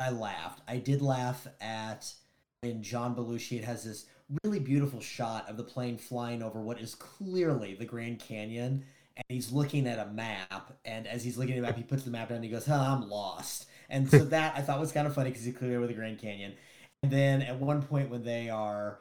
[0.00, 0.62] I laughed.
[0.66, 2.12] I did laugh at
[2.60, 4.06] when John Belushi It has this
[4.42, 8.84] really beautiful shot of the plane flying over what is clearly the Grand Canyon
[9.18, 12.04] and he's looking at a map and as he's looking at the map he puts
[12.04, 14.92] the map down and he goes huh i'm lost and so that i thought was
[14.92, 16.54] kind of funny because he's clearly over the grand canyon
[17.02, 19.00] and then at one point when they are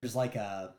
[0.00, 0.74] there's like a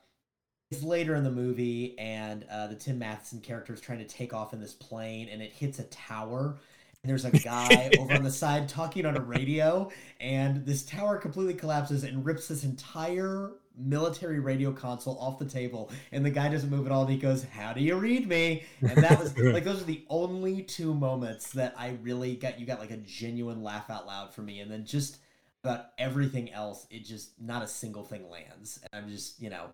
[0.82, 4.54] later in the movie and uh, the tim matheson character is trying to take off
[4.54, 6.58] in this plane and it hits a tower
[7.04, 11.18] And there's a guy over on the side talking on a radio, and this tower
[11.18, 15.92] completely collapses and rips this entire military radio console off the table.
[16.14, 17.02] And the guy doesn't move at all.
[17.02, 20.06] And he goes, "How do you read me?" And that was like those are the
[20.10, 22.58] only two moments that I really got.
[22.58, 25.18] You got like a genuine laugh out loud for me, and then just
[25.62, 28.80] about everything else, it just not a single thing lands.
[28.82, 29.72] And I'm just you know.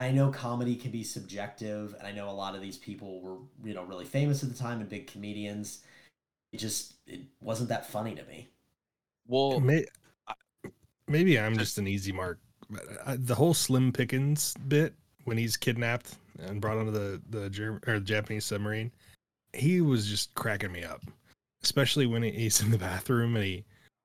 [0.00, 3.38] I know comedy can be subjective, and I know a lot of these people were,
[3.64, 5.82] you know, really famous at the time and big comedians
[6.54, 8.48] it just it wasn't that funny to me.
[9.26, 9.86] Well, May-
[11.08, 12.38] maybe I'm just an easy mark.
[13.04, 17.80] Uh, the whole Slim Pickens bit when he's kidnapped and brought onto the the German
[17.88, 18.92] or the Japanese submarine,
[19.52, 21.02] he was just cracking me up.
[21.64, 23.64] Especially when he's in the bathroom and he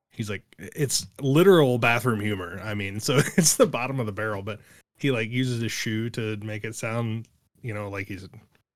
[0.09, 2.59] he's like it's literal bathroom humor.
[2.63, 4.59] I mean, so it's the bottom of the barrel, but
[5.01, 7.27] he like uses his shoe to make it sound,
[7.61, 8.27] you know, like he's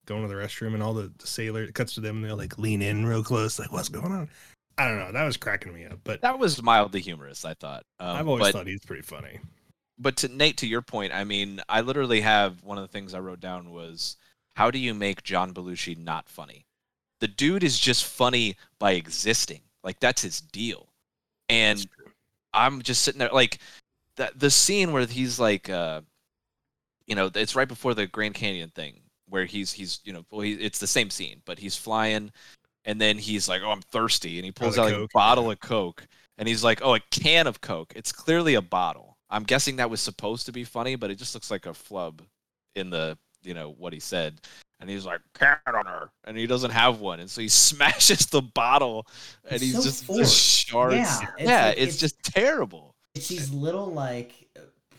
[0.06, 2.58] going to the restroom and all the, the sailor cuts to them and they're like
[2.58, 4.30] lean in real close, like what's going on?
[4.78, 5.12] I don't know.
[5.12, 7.46] That was cracking me up, but that was mildly humorous.
[7.46, 7.84] I thought.
[8.00, 9.40] Um, I've always but, thought he's pretty funny.
[10.00, 13.14] But to Nate, to your point, I mean, I literally have one of the things
[13.14, 14.18] I wrote down was
[14.56, 16.66] how do you make John Belushi not funny?
[17.20, 19.62] The dude is just funny by existing.
[19.84, 20.90] Like that's his deal.
[21.50, 21.86] And
[22.54, 23.60] I'm just sitting there like
[24.18, 26.02] that the scene where he's like uh
[27.08, 30.42] you know, it's right before the Grand Canyon thing where he's he's you know well
[30.42, 32.32] he, it's the same scene but he's flying
[32.86, 34.38] and then he's like oh i'm thirsty.
[34.38, 36.06] And he pulls out like a bottle of coke
[36.38, 37.94] and he's like oh a can of coke.
[37.96, 39.18] It's clearly a bottle.
[39.30, 42.22] I'm guessing that was supposed to be funny but it just looks like a flub
[42.76, 44.40] in the you know what he said.
[44.80, 46.10] And he's like can on her.
[46.26, 47.20] And he doesn't have one.
[47.22, 49.08] And so he smashes the bottle
[49.46, 50.20] and It's he's so just, forced.
[50.22, 50.38] just
[50.68, 52.94] shards Yeah, it's yeah like- it's, it's- just terrible.
[53.16, 54.43] It's these little like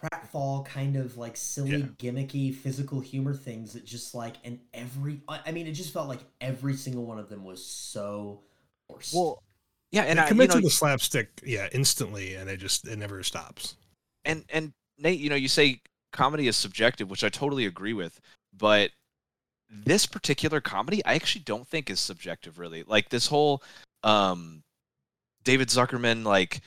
[0.05, 1.87] pratfall kind of like silly Yeah.
[1.99, 6.09] gimmicky physical humor things that just like and every I I mean it just felt
[6.09, 8.43] like every single one of them was so
[8.89, 9.15] forced.
[9.15, 9.43] well
[9.91, 12.87] yeah and And I, it you know, to the slapstick, yeah, instantly, and it just
[12.87, 13.77] it never stops.
[14.25, 15.81] and and Nate, you know, you say
[16.13, 18.21] comedy is subjective, which I totally agree with,
[18.57, 18.91] but
[19.85, 22.85] this particular comedy I actually don't think is subjective really.
[22.85, 23.63] Like this whole
[24.03, 24.63] um
[25.45, 26.61] David Zuckerman like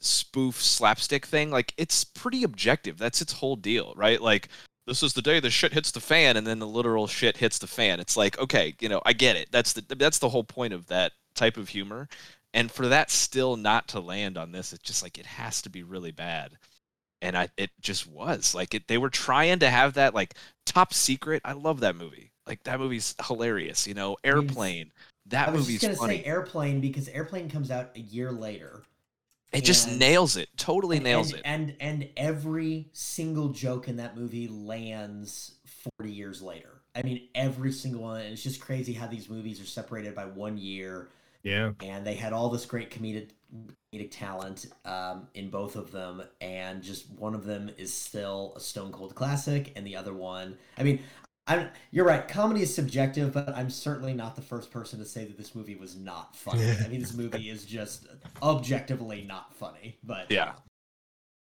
[0.00, 2.98] spoof slapstick thing, like it's pretty objective.
[2.98, 4.20] That's its whole deal, right?
[4.20, 4.48] Like
[4.86, 7.58] this is the day the shit hits the fan and then the literal shit hits
[7.58, 8.00] the fan.
[8.00, 9.48] It's like, okay, you know, I get it.
[9.50, 12.08] That's the that's the whole point of that type of humor.
[12.52, 15.70] And for that still not to land on this, it's just like it has to
[15.70, 16.56] be really bad
[17.22, 18.88] and I it just was like it.
[18.88, 20.34] They were trying to have that like
[20.66, 21.42] top secret.
[21.44, 22.32] I love that movie.
[22.46, 23.86] Like that movie's hilarious.
[23.86, 24.92] You know, Airplane.
[25.26, 26.22] That I was movie's just gonna funny.
[26.22, 28.82] say Airplane because Airplane comes out a year later.
[29.52, 30.48] It just and- nails it.
[30.56, 31.42] Totally and, nails and, it.
[31.44, 35.54] And and every single joke in that movie lands
[35.96, 36.80] 40 years later.
[36.94, 38.20] I mean every single one.
[38.20, 41.08] And it's just crazy how these movies are separated by one year.
[41.42, 43.30] Yeah, and they had all this great comedic
[43.92, 48.60] comedic talent um, in both of them, and just one of them is still a
[48.60, 51.00] stone cold classic, and the other one, I mean,
[51.50, 52.26] I'm you're right.
[52.26, 55.74] Comedy is subjective, but I'm certainly not the first person to say that this movie
[55.74, 56.62] was not funny.
[56.84, 58.06] I mean, this movie is just
[58.40, 59.98] objectively not funny.
[60.04, 60.52] But Yeah.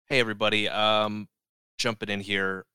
[0.08, 1.28] Hey everybody, um
[1.78, 2.66] jumping in here.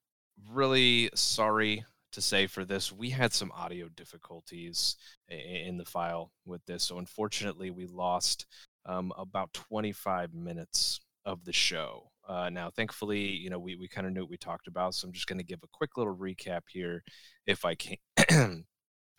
[0.53, 2.93] Really sorry to say for this.
[2.93, 4.97] We had some audio difficulties
[5.29, 6.85] in the file with this.
[6.85, 8.47] So unfortunately, we lost
[8.85, 12.12] um, about 25 minutes of the show.
[12.33, 14.95] Uh, now, thankfully, you know, we, we kind of knew what we talked about.
[14.95, 17.03] So I'm just going to give a quick little recap here,
[17.47, 17.97] if I can.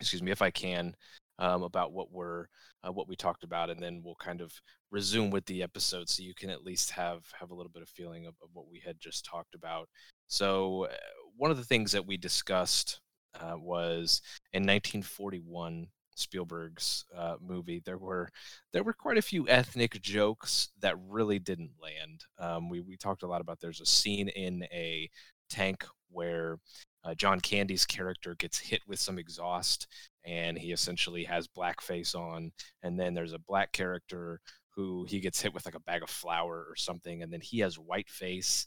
[0.00, 0.94] excuse me, if I can,
[1.38, 2.46] um, about what we're
[2.86, 4.52] uh, what we talked about, and then we'll kind of
[4.94, 7.88] resume with the episode so you can at least have have a little bit of
[7.88, 9.88] feeling of, of what we had just talked about
[10.28, 10.94] so uh,
[11.36, 13.00] one of the things that we discussed
[13.40, 14.22] uh, was
[14.52, 18.28] in 1941 spielberg's uh, movie there were
[18.72, 23.22] there were quite a few ethnic jokes that really didn't land um, we, we talked
[23.22, 25.08] a lot about there's a scene in a
[25.50, 26.58] tank where
[27.04, 29.86] uh, John Candy's character gets hit with some exhaust
[30.24, 32.50] and he essentially has blackface on
[32.82, 36.10] and then there's a black character who he gets hit with like a bag of
[36.10, 38.66] flour or something and then he has white face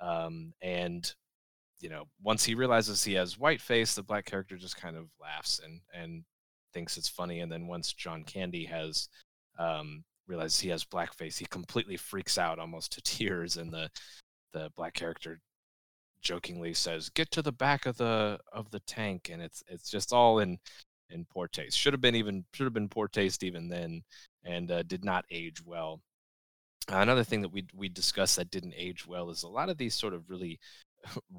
[0.00, 1.14] um, and
[1.80, 5.06] you know once he realizes he has white face the black character just kind of
[5.20, 6.24] laughs and and
[6.74, 9.08] thinks it's funny and then once john candy has
[9.58, 13.88] um, realizes he has blackface he completely freaks out almost to tears and the
[14.52, 15.38] the black character
[16.20, 20.12] jokingly says get to the back of the of the tank and it's it's just
[20.12, 20.58] all in
[21.10, 21.78] in poor taste.
[21.78, 24.02] Should have been even should have been poor taste even then
[24.44, 26.00] and uh, did not age well.
[26.88, 29.94] Another thing that we we discussed that didn't age well is a lot of these
[29.94, 30.58] sort of really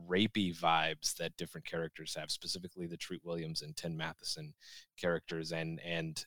[0.10, 4.54] rapey vibes that different characters have specifically the treat williams and tim matheson
[4.98, 6.26] characters and and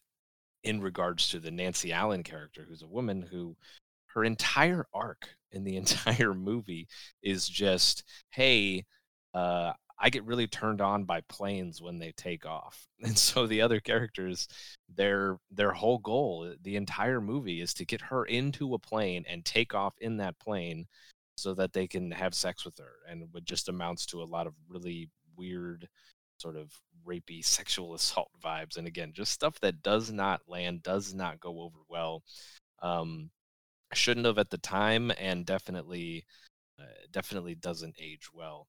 [0.65, 3.57] in regards to the Nancy Allen character, who's a woman who
[4.07, 6.89] her entire arc in the entire movie
[7.23, 8.85] is just, hey,
[9.35, 12.87] uh, I get really turned on by planes when they take off.
[13.03, 14.49] And so the other characters,
[14.97, 19.45] their their whole goal, the entire movie is to get her into a plane and
[19.45, 20.87] take off in that plane
[21.39, 22.93] so that they can have sex with her.
[23.09, 25.89] And it just amounts to a lot of really weird
[26.39, 26.73] sort of
[27.07, 31.61] rapey sexual assault vibes and again just stuff that does not land does not go
[31.61, 32.23] over well
[32.83, 33.31] um
[33.93, 36.25] shouldn't have at the time and definitely
[36.79, 38.67] uh, definitely doesn't age well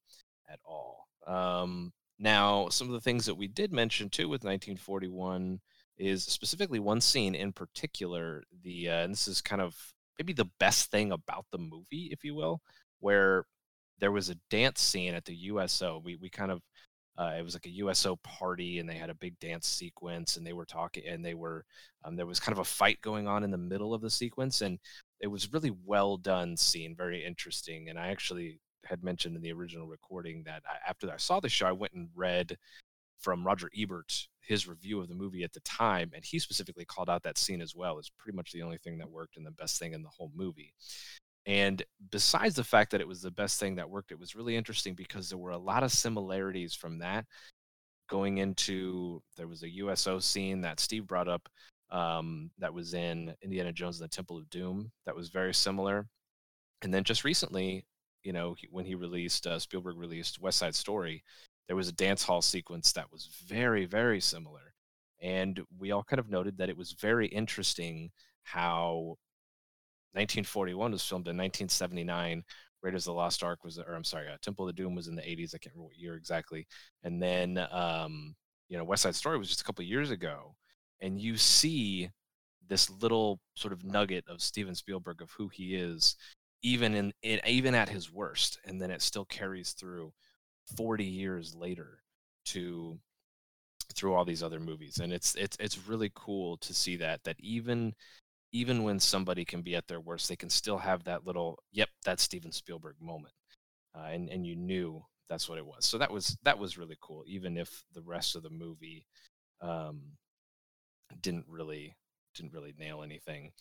[0.52, 5.60] at all um now some of the things that we did mention too with 1941
[5.98, 9.76] is specifically one scene in particular the uh, and this is kind of
[10.20, 12.62] maybe the best thing about the movie if you will
[13.00, 13.46] where
[14.00, 16.02] there was a dance scene at the USO.
[16.04, 16.62] We we kind of
[17.18, 20.48] uh, it was like a USO party, and they had a big dance sequence, and
[20.48, 21.66] they were talking, and they were
[22.06, 24.62] um, there was kind of a fight going on in the middle of the sequence,
[24.62, 24.80] and
[25.20, 27.90] it was really well done scene, very interesting.
[27.90, 31.50] And I actually had mentioned in the original recording that I, after I saw the
[31.50, 32.58] show, I went and read
[33.20, 37.10] from Roger Ebert his review of the movie at the time, and he specifically called
[37.10, 39.52] out that scene as well as pretty much the only thing that worked and the
[39.52, 40.74] best thing in the whole movie.
[41.46, 44.56] And besides the fact that it was the best thing that worked, it was really
[44.56, 47.26] interesting because there were a lot of similarities from that
[48.10, 51.48] going into there was a USO scene that Steve brought up
[51.92, 56.08] um, that was in Indiana Jones and the Temple of Doom that was very similar.
[56.82, 57.86] And then just recently,
[58.24, 61.24] you know, when he released uh, Spielberg released West Side Story,
[61.70, 64.74] there was a dance hall sequence that was very very similar.
[65.22, 68.10] And we all kind of noted that it was very interesting
[68.44, 69.18] how
[70.14, 72.44] 1941 was filmed in 1979.
[72.82, 75.08] Raiders of the Lost Ark was, or I'm sorry, uh, Temple of the Doom was
[75.08, 75.54] in the 80s.
[75.54, 76.66] I can't remember what year exactly.
[77.04, 78.36] And then, um,
[78.70, 80.56] you know, West Side Story was just a couple years ago.
[81.02, 82.10] And you see
[82.68, 86.16] this little sort of nugget of Steven Spielberg of who he is,
[86.64, 88.58] even in, in even at his worst.
[88.66, 90.14] And then it still carries through
[90.76, 92.00] 40 years later
[92.46, 93.00] to
[93.96, 97.36] through all these other movies and it's it's it's really cool to see that that
[97.40, 97.94] even
[98.52, 101.90] even when somebody can be at their worst, they can still have that little, yep,
[102.04, 103.34] that's Steven Spielberg moment.
[103.96, 105.86] Uh, and, and you knew that's what it was.
[105.86, 107.24] So that was, that was really cool.
[107.28, 109.06] Even if the rest of the movie
[109.62, 110.02] um,
[111.22, 111.96] didn't really,
[112.36, 113.52] didn't really nail anything.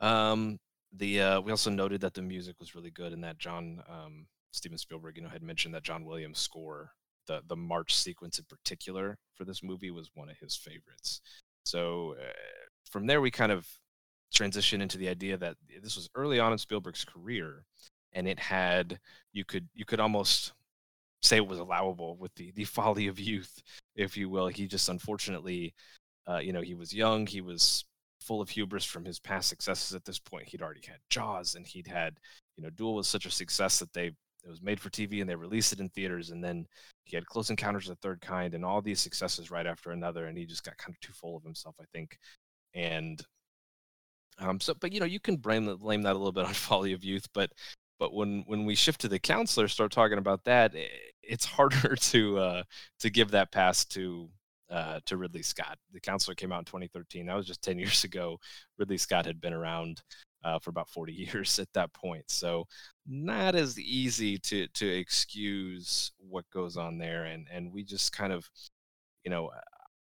[0.00, 0.58] Um,
[0.96, 4.26] the, uh, we also noted that the music was really good and that John, um,
[4.52, 6.92] Steven Spielberg, you know, had mentioned that John Williams score,
[7.26, 11.20] the, the march sequence in particular for this movie was one of his favorites.
[11.64, 12.32] So uh,
[12.90, 13.66] from there, we kind of
[14.32, 17.64] transition into the idea that this was early on in Spielberg's career,
[18.12, 18.98] and it had
[19.32, 20.52] you could you could almost
[21.22, 23.62] say it was allowable with the the folly of youth,
[23.94, 24.48] if you will.
[24.48, 25.74] He just unfortunately,
[26.28, 27.84] uh, you know, he was young, he was
[28.20, 29.94] full of hubris from his past successes.
[29.94, 32.18] At this point, he'd already had Jaws, and he'd had
[32.60, 34.10] you know, Duel was such a success that they
[34.44, 36.30] it was made for TV and they released it in theaters.
[36.30, 36.66] And then
[37.04, 40.26] he had Close Encounters of the Third Kind and all these successes right after another.
[40.26, 42.18] And he just got kind of too full of himself, I think.
[42.74, 43.22] And
[44.38, 46.92] um, so, but you know, you can blame blame that a little bit on folly
[46.92, 47.50] of youth, but
[47.98, 50.74] but when when we shift to the counselor, start talking about that,
[51.22, 52.62] it's harder to uh,
[53.00, 54.30] to give that pass to
[54.70, 55.78] uh, to Ridley Scott.
[55.92, 57.26] The counselor came out in 2013.
[57.26, 58.38] That was just 10 years ago.
[58.78, 60.02] Ridley Scott had been around
[60.44, 62.66] uh, for about 40 years at that point, so
[63.06, 67.24] not as easy to to excuse what goes on there.
[67.24, 68.48] And and we just kind of,
[69.24, 69.50] you know,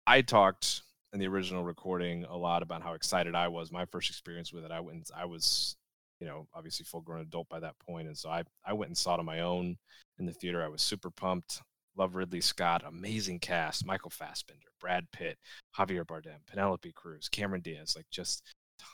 [0.08, 0.82] I talked
[1.14, 3.72] in the original recording a lot about how excited I was.
[3.72, 5.76] My first experience with it, I went, I was,
[6.20, 8.98] you know, obviously full grown adult by that point, and so I I went and
[8.98, 9.78] saw it on my own
[10.20, 10.64] in the theater.
[10.64, 11.62] I was super pumped.
[11.96, 15.38] Love Ridley Scott, amazing cast: Michael Fassbender, Brad Pitt,
[15.78, 18.44] Javier Bardem, Penelope Cruz, Cameron Diaz, like just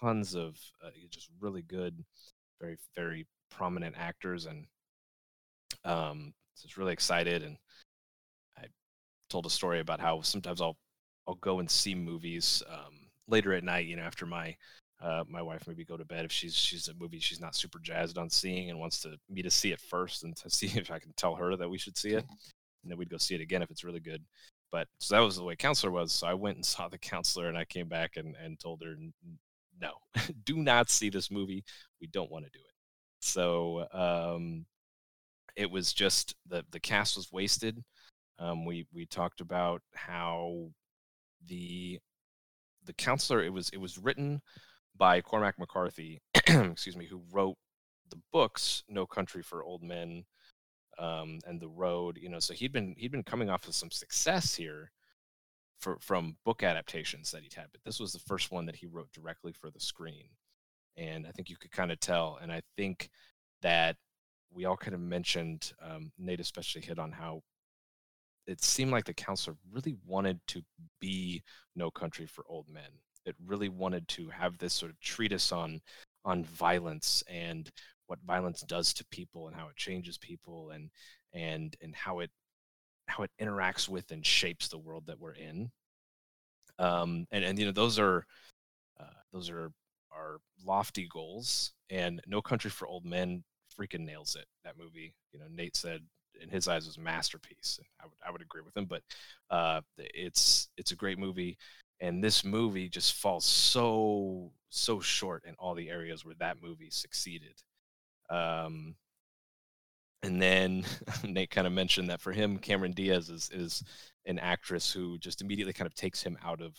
[0.02, 2.04] tons of uh, just really good,
[2.62, 4.66] very very prominent actors, and
[5.86, 7.58] um, so I was really excited and.
[8.58, 8.66] I
[9.30, 10.78] told a story about how sometimes I'll
[11.28, 13.86] I'll go and see movies um, later at night.
[13.86, 14.56] You know, after my
[15.02, 17.80] uh, my wife maybe go to bed if she's she's a movie she's not super
[17.80, 20.92] jazzed on seeing and wants to me to see it first and to see if
[20.92, 22.26] I can tell her that we should see it,
[22.84, 24.24] and then we'd go see it again if it's really good.
[24.72, 26.12] But so that was the way counselor was.
[26.12, 28.96] So I went and saw the counselor, and I came back and and told her,
[29.80, 29.92] no,
[30.46, 31.64] do not see this movie.
[32.02, 32.74] We don't want to do it.
[33.22, 34.66] So um,
[35.56, 37.84] it was just the the cast was wasted.
[38.40, 40.70] Um, we we talked about how
[41.48, 42.00] the
[42.86, 44.42] the counselor it was it was written
[44.96, 47.58] by Cormac McCarthy, excuse me, who wrote
[48.10, 50.26] the books No Country for Old Men
[50.98, 52.18] um, and The Road.
[52.22, 54.92] You know, so he'd been he'd been coming off of some success here
[55.80, 58.88] for from book adaptations that he'd had, but this was the first one that he
[58.88, 60.30] wrote directly for the screen,
[60.98, 62.40] and I think you could kind of tell.
[62.42, 63.10] And I think
[63.62, 63.96] that
[64.52, 67.42] we all kind of mentioned um, Nate especially hit on how
[68.48, 70.62] it seemed like the counselor really wanted to
[71.00, 71.44] be
[71.76, 72.90] No Country for Old Men.
[73.26, 75.82] It really wanted to have this sort of treatise on
[76.26, 77.70] on violence and
[78.08, 80.90] what violence does to people and how it changes people and
[81.34, 82.32] and and how it
[83.10, 85.72] how it interacts with and shapes the world that we're in.
[86.78, 88.26] Um, and and you know those are
[89.00, 89.72] uh, those are
[90.12, 91.74] are lofty goals.
[91.90, 93.44] And No Country for Old Men
[93.80, 94.46] freaking nails it.
[94.64, 96.02] That movie, you know, Nate said
[96.42, 97.80] in his eyes was a masterpiece.
[98.02, 99.02] I would I would agree with him, but
[99.50, 101.58] uh, it's it's a great movie,
[102.00, 106.90] and this movie just falls so so short in all the areas where that movie
[106.92, 107.56] succeeded.
[108.30, 108.96] Um,
[110.24, 110.86] and then
[111.24, 113.84] Nate kind of mentioned that for him, Cameron Diaz is is
[114.26, 116.76] an actress who just immediately kind of takes him out of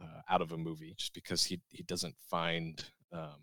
[0.00, 3.40] uh, out of a movie just because he he doesn't find um,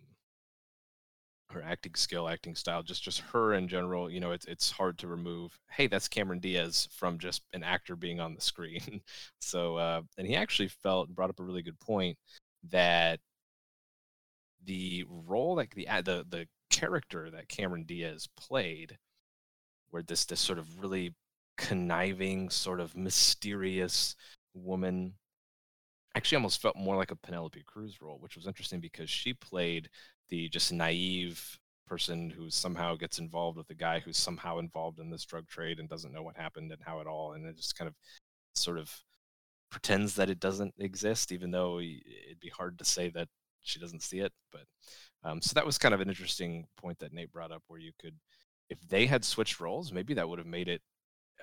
[1.53, 4.09] her acting skill, acting style, just just her in general.
[4.09, 5.57] You know, it's it's hard to remove.
[5.71, 9.01] Hey, that's Cameron Diaz from just an actor being on the screen.
[9.41, 12.17] so, uh, and he actually felt brought up a really good point
[12.69, 13.19] that
[14.65, 18.97] the role, like the the the character that Cameron Diaz played,
[19.93, 21.13] where this this sort of really
[21.55, 24.15] conniving, sort of mysterious
[24.55, 25.13] woman
[26.15, 29.89] actually almost felt more like a Penelope Cruz role, which was interesting because she played
[30.29, 35.11] the just naive person who somehow gets involved with a guy who's somehow involved in
[35.11, 37.77] this drug trade and doesn't know what happened and how it all and it just
[37.77, 37.93] kind of
[38.55, 38.89] sort of
[39.69, 43.27] pretends that it doesn't exist even though it'd be hard to say that
[43.61, 44.61] she doesn't see it but
[45.23, 47.91] um, so that was kind of an interesting point that nate brought up where you
[47.99, 48.15] could
[48.73, 50.81] if they had switched roles maybe that would have made it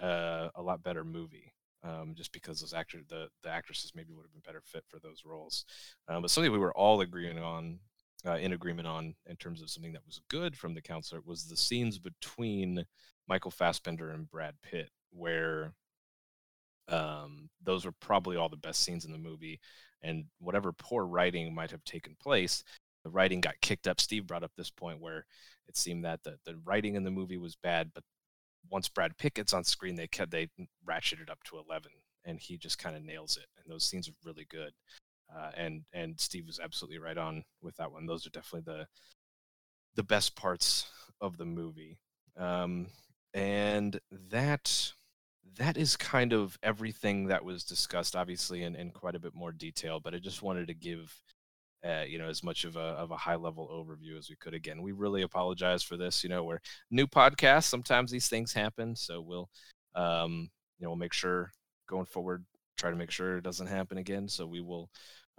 [0.00, 1.52] uh, a lot better movie
[1.82, 4.98] um, just because those actors, the the actresses maybe would have been better fit for
[4.98, 5.64] those roles.
[6.08, 7.78] Um, but something we were all agreeing on,
[8.26, 11.46] uh, in agreement on, in terms of something that was good from the counselor, was
[11.46, 12.84] the scenes between
[13.28, 15.72] Michael Fassbender and Brad Pitt, where
[16.88, 19.60] um, those were probably all the best scenes in the movie.
[20.02, 22.64] And whatever poor writing might have taken place,
[23.04, 24.00] the writing got kicked up.
[24.00, 25.24] Steve brought up this point where
[25.70, 28.02] it seemed that the, the writing in the movie was bad, but
[28.68, 30.48] once Brad Pitt gets on screen, they kept they
[30.86, 31.92] ratcheted it up to eleven,
[32.24, 33.46] and he just kind of nails it.
[33.56, 34.72] And those scenes are really good.
[35.34, 38.04] Uh, and and Steve was absolutely right on with that one.
[38.04, 38.86] Those are definitely the
[39.94, 40.90] the best parts
[41.20, 41.98] of the movie.
[42.36, 42.88] Um,
[43.32, 44.00] and
[44.30, 44.92] that
[45.56, 49.52] that is kind of everything that was discussed, obviously in, in quite a bit more
[49.52, 50.00] detail.
[50.00, 51.14] But I just wanted to give
[51.84, 54.54] uh, you know as much of a of a high level overview as we could.
[54.54, 56.22] Again, we really apologize for this.
[56.22, 56.60] You know, we're
[56.90, 57.64] new podcast.
[57.64, 59.48] Sometimes these things happen, so we'll
[59.94, 61.50] um, you know we'll make sure
[61.88, 62.44] going forward
[62.80, 64.28] try to make sure it doesn't happen again.
[64.28, 64.90] So we will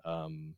[0.06, 0.56] um,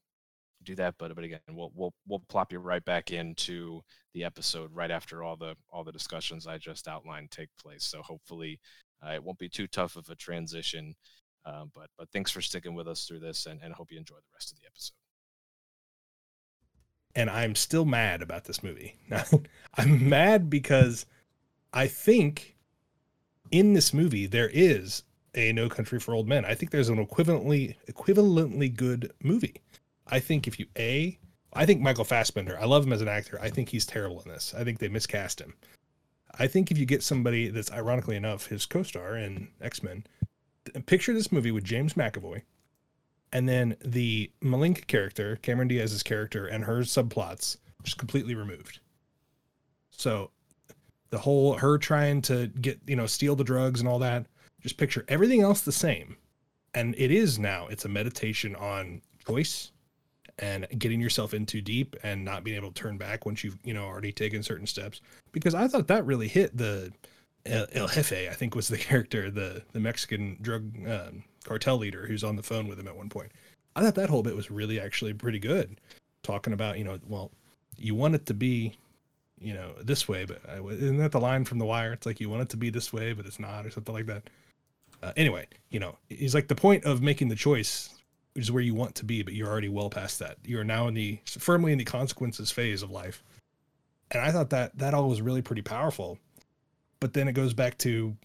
[0.63, 0.95] do that.
[0.97, 3.81] But but again, we'll we'll we'll plop you right back into
[4.13, 7.83] the episode right after all the all the discussions I just outlined take place.
[7.83, 8.59] So hopefully
[9.05, 10.95] uh, it won't be too tough of a transition.
[11.45, 14.15] Uh, but but thanks for sticking with us through this, and, and hope you enjoy
[14.15, 15.02] the rest of the episode
[17.15, 18.95] and I'm still mad about this movie.
[19.77, 21.05] I'm mad because
[21.71, 22.55] I think
[23.51, 25.03] in this movie there is
[25.35, 26.45] a No Country for Old Men.
[26.45, 29.61] I think there's an equivalently equivalently good movie.
[30.07, 31.17] I think if you a
[31.55, 33.39] I think Michael Fassbender, I love him as an actor.
[33.41, 34.53] I think he's terrible in this.
[34.57, 35.53] I think they miscast him.
[36.39, 40.05] I think if you get somebody that's ironically enough his co-star in X-Men,
[40.87, 42.41] picture this movie with James McAvoy
[43.33, 48.79] and then the Malkina character, Cameron Diaz's character, and her subplots just completely removed.
[49.91, 50.29] So
[51.09, 54.27] the whole her trying to get you know steal the drugs and all that,
[54.61, 56.15] just picture everything else the same,
[56.75, 57.67] and it is now.
[57.67, 59.71] It's a meditation on choice
[60.39, 63.57] and getting yourself in too deep and not being able to turn back once you've
[63.63, 65.01] you know already taken certain steps.
[65.31, 66.93] Because I thought that really hit the
[67.47, 72.05] El, El Jefe, I think was the character, the the Mexican drug um, cartel leader
[72.07, 73.31] who's on the phone with him at one point.
[73.75, 75.79] I thought that whole bit was really actually pretty good,
[76.21, 77.31] talking about you know, well,
[77.77, 78.75] you want it to be,
[79.39, 81.93] you know, this way, but I, isn't that the line from The Wire?
[81.93, 84.05] It's like you want it to be this way, but it's not, or something like
[84.05, 84.23] that.
[85.01, 87.89] Uh, anyway, you know, he's like the point of making the choice
[88.35, 90.37] is where you want to be, but you're already well past that.
[90.45, 93.23] You are now in the firmly in the consequences phase of life,
[94.11, 96.17] and I thought that that all was really pretty powerful.
[96.99, 98.15] But then it goes back to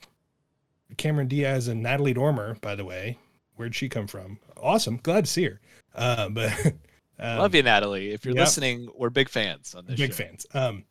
[0.96, 3.18] Cameron Diaz and Natalie Dormer, by the way.
[3.56, 4.38] Where'd she come from?
[4.56, 5.00] Awesome.
[5.02, 5.60] Glad to see her.
[5.94, 6.52] Uh, but
[7.18, 8.12] um, love you, Natalie.
[8.12, 8.44] If you're yep.
[8.44, 9.98] listening, we're big fans on this.
[9.98, 10.24] Big show.
[10.24, 10.46] fans.
[10.54, 10.84] Um,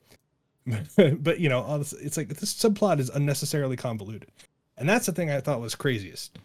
[1.20, 4.32] but you know, this, it's like this subplot is unnecessarily convoluted,
[4.78, 6.38] and that's the thing I thought was craziest.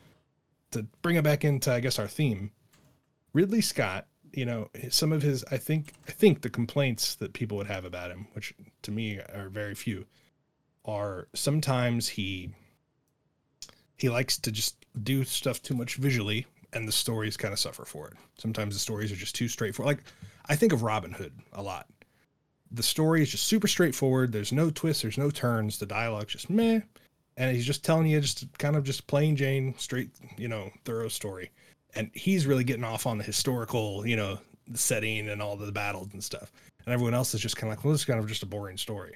[0.70, 2.52] to bring it back into I guess our theme,
[3.32, 7.58] Ridley Scott, you know, some of his I think I think the complaints that people
[7.58, 10.06] would have about him, which to me are very few,
[10.84, 12.50] are sometimes he
[14.02, 17.84] he likes to just do stuff too much visually and the stories kind of suffer
[17.84, 18.14] for it.
[18.36, 19.96] Sometimes the stories are just too straightforward.
[19.96, 20.04] Like
[20.46, 21.86] I think of Robin Hood a lot.
[22.72, 24.32] The story is just super straightforward.
[24.32, 25.78] There's no twists, there's no turns.
[25.78, 26.80] The dialogue's just meh.
[27.36, 31.08] And he's just telling you just kind of just plain Jane, straight, you know, thorough
[31.08, 31.52] story.
[31.94, 35.70] And he's really getting off on the historical, you know, the setting and all the
[35.70, 36.50] battles and stuff.
[36.84, 38.46] And everyone else is just kind of like, well, this is kind of just a
[38.46, 39.14] boring story.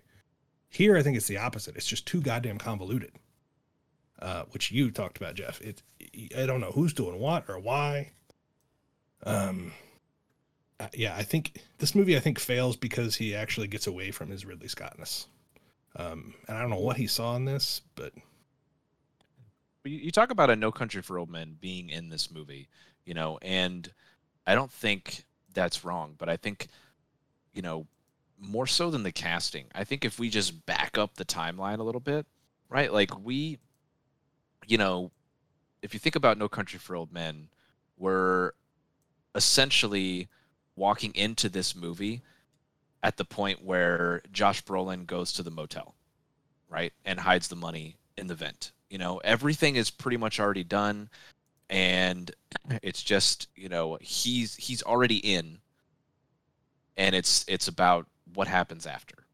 [0.69, 1.75] Here, I think it's the opposite.
[1.75, 3.11] It's just too goddamn convoluted
[4.21, 5.61] uh, which you talked about, Jeff.
[5.61, 5.83] It,
[6.37, 8.13] I don't know who's doing what or why.
[9.25, 9.73] Um,
[10.93, 14.45] yeah, I think this movie I think fails because he actually gets away from his
[14.45, 15.27] Ridley Scottness.
[15.97, 18.13] Um, and I don't know what he saw in this, but
[19.85, 22.69] you talk about a No Country for Old Men being in this movie,
[23.05, 23.91] you know, and
[24.47, 26.69] I don't think that's wrong, but I think,
[27.55, 27.87] you know,
[28.39, 31.83] more so than the casting, I think if we just back up the timeline a
[31.83, 32.27] little bit,
[32.69, 32.93] right?
[32.93, 33.59] Like we
[34.67, 35.11] you know,
[35.83, 37.49] if you think about No Country for Old Men,
[37.97, 38.53] we're
[39.35, 40.29] essentially
[40.75, 42.23] walking into this movie
[43.03, 45.95] at the point where Josh Brolin goes to the motel,
[46.69, 48.73] right, and hides the money in the vent.
[48.91, 51.09] You know, everything is pretty much already done,
[51.71, 52.31] and
[52.83, 55.59] it's just you know he's he's already in,
[56.97, 59.27] and it's it's about what happens after.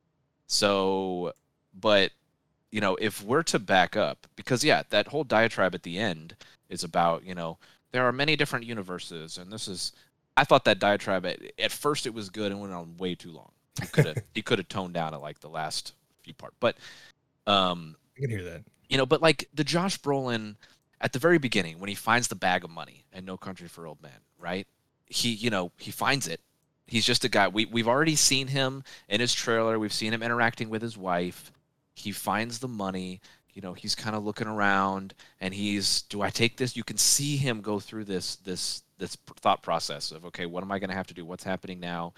[0.46, 1.32] So,
[1.78, 2.12] but
[2.72, 6.34] you know, if we're to back up, because yeah, that whole diatribe at the end
[6.70, 7.58] is about, you know,
[7.92, 9.92] there are many different universes, and this is.
[10.34, 13.32] I thought that diatribe at, at first it was good and went on way too
[13.32, 13.50] long.
[13.78, 15.92] He could have he could have toned down at like the last
[16.22, 16.78] few part, but
[17.46, 18.62] um, I can hear that.
[18.88, 20.56] You know, but like the Josh Brolin
[21.02, 23.86] at the very beginning when he finds the bag of money and No Country for
[23.86, 24.66] Old Men, right?
[25.06, 26.40] He, you know, he finds it.
[26.86, 27.48] He's just a guy.
[27.48, 29.78] We we've already seen him in his trailer.
[29.78, 31.52] We've seen him interacting with his wife
[31.94, 33.20] he finds the money
[33.54, 36.76] you know he's kind of looking around and he's do i take this?
[36.76, 40.72] You can see him go through this this this thought process of okay what am
[40.72, 41.24] i going to have to do?
[41.24, 42.14] What's happening now?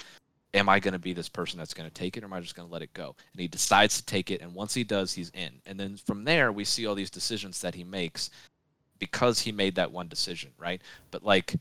[0.52, 2.40] Am i going to be this person that's going to take it or am i
[2.40, 3.16] just going to let it go?
[3.32, 5.52] And he decides to take it and once he does he's in.
[5.66, 8.30] And then from there we see all these decisions that he makes
[9.00, 10.80] because he made that one decision right?
[11.10, 11.54] But like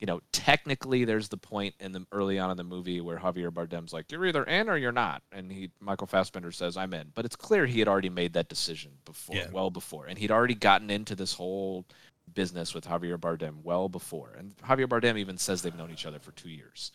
[0.00, 3.50] you know, technically there's the point in the early on in the movie where Javier
[3.50, 7.12] Bardem's like, "You're either in or you're not," and he Michael Fassbender says, "I'm in,"
[7.14, 9.50] but it's clear he had already made that decision before, yeah.
[9.52, 11.84] well before, and he'd already gotten into this whole
[12.32, 16.18] business with Javier Bardem well before, and Javier Bardem even says they've known each other
[16.18, 16.92] for two years.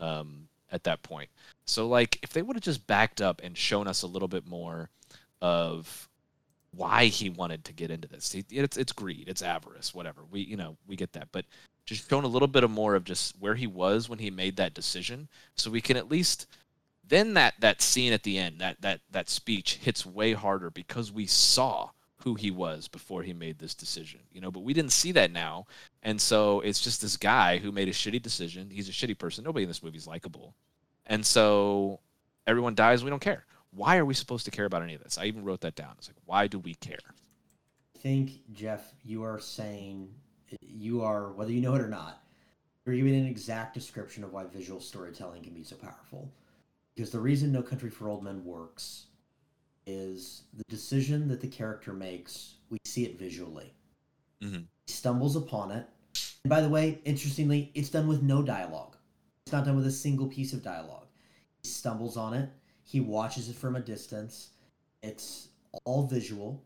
[0.00, 1.30] Um, at that point,
[1.64, 4.46] so like if they would have just backed up and shown us a little bit
[4.46, 4.90] more
[5.40, 6.08] of
[6.72, 8.34] why he wanted to get into this.
[8.50, 10.22] It's it's greed, it's avarice, whatever.
[10.30, 11.46] We you know we get that, but
[11.88, 14.56] just shown a little bit of more of just where he was when he made
[14.56, 16.46] that decision, so we can at least
[17.06, 21.10] then that that scene at the end, that that that speech hits way harder because
[21.10, 21.90] we saw
[22.24, 24.50] who he was before he made this decision, you know.
[24.50, 25.66] But we didn't see that now,
[26.02, 28.68] and so it's just this guy who made a shitty decision.
[28.70, 29.44] He's a shitty person.
[29.44, 30.54] Nobody in this movie is likable,
[31.06, 32.00] and so
[32.46, 33.02] everyone dies.
[33.02, 33.46] We don't care.
[33.70, 35.16] Why are we supposed to care about any of this?
[35.16, 35.94] I even wrote that down.
[35.96, 36.98] It's like, why do we care?
[37.96, 40.10] I think Jeff, you are saying
[40.60, 42.22] you are, whether you know it or not,
[42.84, 46.32] you're giving an exact description of why visual storytelling can be so powerful.
[46.94, 49.06] Because the reason No Country for Old Men works
[49.86, 53.72] is the decision that the character makes, we see it visually.
[54.42, 54.62] Mm-hmm.
[54.86, 55.86] He stumbles upon it.
[56.44, 58.96] And by the way, interestingly, it's done with no dialogue.
[59.46, 61.06] It's not done with a single piece of dialogue.
[61.62, 62.50] He stumbles on it,
[62.84, 64.50] he watches it from a distance.
[65.02, 65.48] It's
[65.84, 66.62] all visual.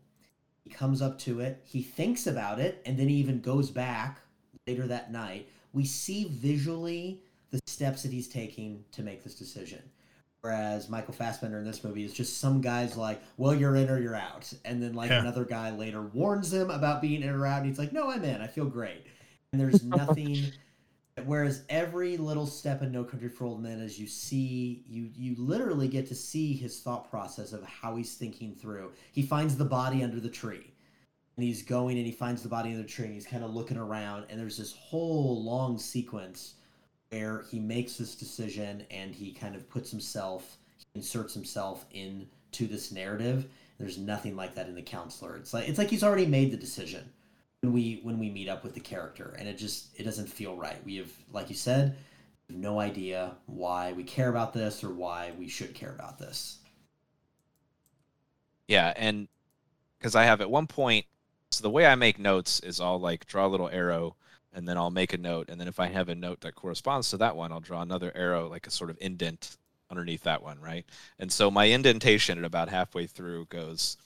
[0.63, 4.19] He comes up to it, he thinks about it, and then he even goes back
[4.65, 5.49] later that night.
[5.73, 9.81] We see visually the steps that he's taking to make this decision.
[10.41, 13.97] Whereas Michael Fassbender in this movie is just some guy's like, well, you're in or
[13.97, 14.51] you're out.
[14.65, 15.21] And then like yeah.
[15.21, 17.59] another guy later warns him about being in or out.
[17.59, 18.41] And he's like, no, I'm in.
[18.41, 19.05] I feel great.
[19.51, 20.51] And there's nothing.
[21.25, 25.35] Whereas every little step in No Country for Old Men, as you see, you you
[25.37, 28.91] literally get to see his thought process of how he's thinking through.
[29.11, 30.71] He finds the body under the tree,
[31.37, 33.05] and he's going and he finds the body under the tree.
[33.05, 36.55] and He's kind of looking around, and there's this whole long sequence
[37.11, 40.57] where he makes this decision and he kind of puts himself,
[40.95, 43.45] inserts himself into this narrative.
[43.77, 45.35] There's nothing like that in the counselor.
[45.37, 47.11] It's like it's like he's already made the decision
[47.63, 50.55] when we when we meet up with the character and it just it doesn't feel
[50.57, 51.95] right we have like you said
[52.49, 56.59] no idea why we care about this or why we should care about this
[58.67, 59.27] yeah and
[59.97, 61.05] because i have at one point
[61.51, 64.17] So the way I make notes is I'll like draw a little arrow
[64.53, 65.49] and then I'll make a note.
[65.49, 68.11] And then if I have a note that corresponds to that one, I'll draw another
[68.15, 69.57] arrow, like a sort of indent
[69.91, 70.85] underneath that one, right?
[71.19, 73.97] And so my indentation at about halfway through goes,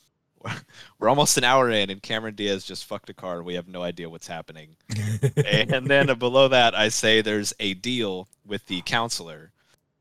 [1.00, 3.68] we're almost an hour in, and Cameron Diaz just fucked a car, and we have
[3.68, 4.76] no idea what's happening.
[5.46, 9.52] and then below that, I say there's a deal with the counselor.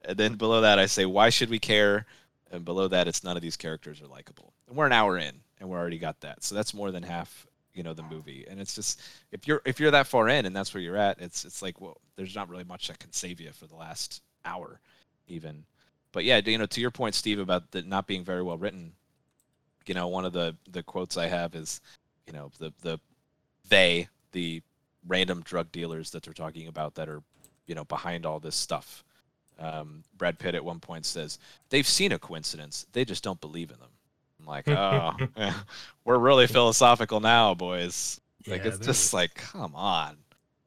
[0.04, 2.06] And then below that, I say, why should we care?
[2.50, 4.52] And below that, it's none of these characters are likable.
[4.68, 6.44] And we're an hour in, and we already got that.
[6.44, 8.46] So that's more than half, you know, the movie.
[8.48, 9.00] And it's just
[9.32, 11.80] if you're if you're that far in, and that's where you're at, it's it's like,
[11.80, 14.80] well, there's not really much that can save you for the last hour,
[15.26, 15.64] even.
[16.12, 18.92] But yeah, you know, to your point, Steve, about the not being very well written.
[19.86, 21.80] You know, one of the the quotes I have is,
[22.26, 22.98] you know, the the
[23.68, 24.62] they the
[25.06, 27.22] random drug dealers that they're talking about that are,
[27.66, 29.04] you know, behind all this stuff.
[29.58, 31.38] Um, Brad Pitt at one point says
[31.70, 33.88] they've seen a coincidence, they just don't believe in them.
[34.40, 35.12] I'm like, oh,
[36.04, 38.20] we're really philosophical now, boys.
[38.46, 40.16] Like Yeah, it's just was- like, come on.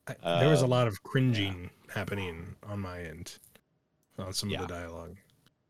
[0.07, 3.38] I- there was a Um, lot of cringing happening on my end
[4.17, 4.61] on some Yeah.
[4.63, 5.15] of the dialogue,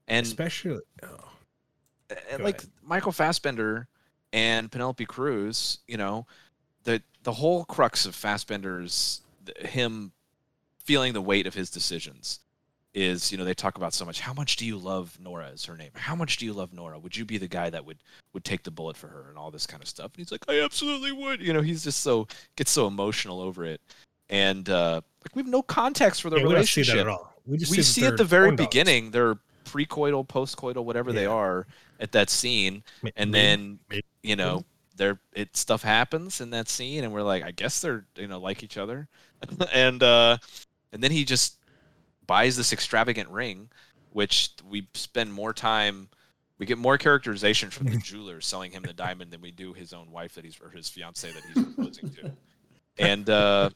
[0.07, 0.79] And especially.
[1.03, 1.29] Oh,
[2.09, 2.71] Go like ahead.
[2.83, 3.87] Michael Fassbender
[4.33, 6.25] and Penelope Cruz, you know,
[6.83, 9.21] the the whole crux of Fassbender's
[9.59, 10.11] him
[10.83, 12.39] feeling the weight of his decisions
[12.93, 14.19] is, you know, they talk about so much.
[14.19, 15.49] How much do you love Nora?
[15.49, 15.91] Is her name?
[15.93, 16.97] How much do you love Nora?
[16.97, 17.97] Would you be the guy that would
[18.33, 20.07] would take the bullet for her and all this kind of stuff?
[20.07, 21.41] And he's like, I absolutely would.
[21.41, 23.81] You know, he's just so gets so emotional over it,
[24.29, 27.07] and uh like we have no context for the yeah, we see relationship that at
[27.07, 27.33] all.
[27.45, 28.67] We just we that see at the very porn dogs.
[28.67, 29.35] beginning they're
[29.65, 31.67] pre-coital post-coital whatever they are
[31.99, 32.83] at that scene
[33.15, 33.79] and then
[34.23, 34.63] you know
[34.95, 38.39] there it stuff happens in that scene and we're like i guess they're you know
[38.39, 39.07] like each other.
[39.73, 40.37] And uh
[40.91, 41.57] and then he just
[42.27, 43.69] buys this extravagant ring
[44.11, 46.09] which we spend more time
[46.57, 49.93] we get more characterization from the jeweler selling him the diamond than we do his
[49.93, 52.31] own wife that he's or his fiance that he's proposing to.
[52.97, 53.69] And uh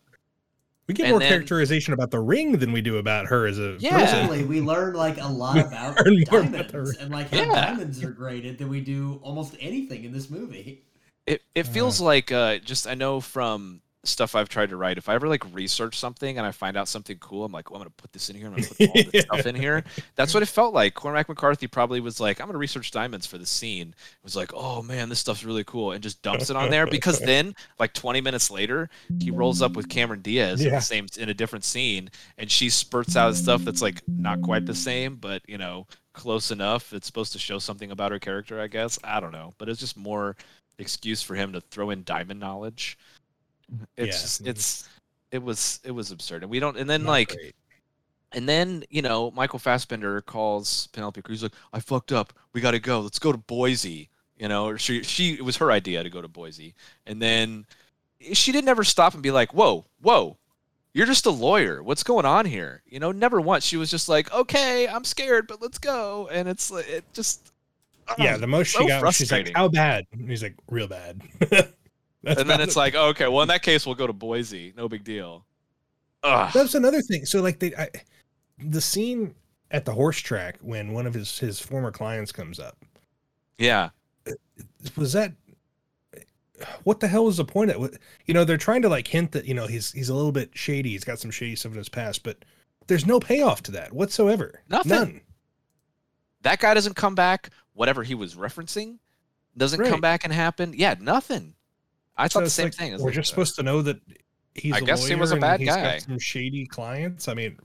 [0.93, 3.59] we get and more then- characterization about the ring than we do about her as
[3.59, 3.99] a Yeah.
[3.99, 4.27] person.
[4.27, 7.37] Basically, we learn like a lot about learn more about diamonds the- and like how
[7.37, 7.65] Yeah.
[7.65, 10.83] diamonds are graded than we do almost anything in this movie.
[11.25, 14.97] It it feels like uh, just I know from stuff I've tried to write.
[14.97, 17.77] If I ever like research something and I find out something cool, I'm like, well,
[17.77, 18.47] I'm gonna put this in here.
[18.47, 19.83] I'm gonna put all this stuff in here.
[20.15, 20.93] That's what it felt like.
[20.93, 23.89] Cormac McCarthy probably was like, I'm gonna research diamonds for the scene.
[23.89, 26.85] It was like, oh man, this stuff's really cool, and just dumps it on there
[26.85, 28.89] because then, like 20 minutes later,
[29.19, 32.69] he rolls up with Cameron Diaz in the same in a different scene, and she
[32.69, 36.93] spurts out stuff that's like not quite the same, but you know, close enough.
[36.93, 38.99] It's supposed to show something about her character, I guess.
[39.03, 40.35] I don't know, but it's just more
[40.79, 42.97] excuse for him to throw in diamond knowledge.
[43.97, 44.49] It's Yeah.
[44.51, 44.89] it's
[45.31, 46.77] it was it was absurd, and we don't.
[46.77, 47.55] And then Not like great.
[48.31, 52.33] and then you know Michael Fassbender calls Penelope Cruz like, "I fucked up.
[52.53, 52.99] We got to go.
[53.01, 56.21] Let's go to Boise." You know, or she she it was her idea to go
[56.21, 57.65] to Boise, and then
[58.33, 60.37] she didn't ever stop and be like, "Whoa, whoa."
[60.95, 61.81] You're just a lawyer.
[61.81, 62.83] What's going on here?
[62.85, 63.65] You know, never once.
[63.65, 67.51] She was just like, "Okay, I'm scared, but let's go." And it's like it just
[68.19, 70.87] yeah, oh, the most she so got, she's like, "How bad?" And he's like, "Real
[70.87, 71.21] bad."
[72.23, 72.79] That's and then it's it.
[72.79, 74.73] like, oh, okay, well, in that case, we'll go to Boise.
[74.77, 75.45] No big deal.
[76.23, 76.51] Ugh.
[76.53, 77.25] That's another thing.
[77.25, 77.89] So like they, I,
[78.57, 79.35] the scene
[79.71, 82.77] at the horse track when one of his his former clients comes up
[83.57, 83.89] Yeah.
[84.95, 85.33] was that.
[86.83, 87.99] What the hell was the point of it?
[88.25, 90.51] You know, they're trying to like hint that you know he's he's a little bit
[90.53, 90.91] shady.
[90.91, 92.37] He's got some shady stuff in his past, but
[92.87, 94.61] there's no payoff to that whatsoever.
[94.69, 94.89] Nothing.
[94.91, 95.21] None.
[96.43, 97.49] That guy doesn't come back.
[97.73, 98.99] Whatever he was referencing
[99.57, 100.73] doesn't come back and happen.
[100.75, 101.53] Yeah, nothing.
[102.17, 102.91] I So thought the same like, thing.
[102.93, 103.99] We're like, just supposed to know that
[104.55, 104.73] he's.
[104.73, 105.97] I a guess he was a bad and he's got guy.
[105.99, 107.27] Some shady clients.
[107.27, 107.57] I mean,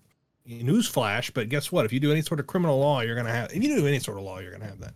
[0.48, 1.32] newsflash.
[1.34, 1.84] But guess what?
[1.84, 3.52] If you do any sort of criminal law, you're gonna have.
[3.52, 4.94] If you do any sort of law, you're gonna have that.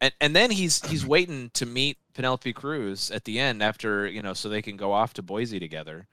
[0.00, 4.22] and and then he's he's waiting to meet Penelope Cruz at the end after you
[4.22, 6.06] know so they can go off to Boise together,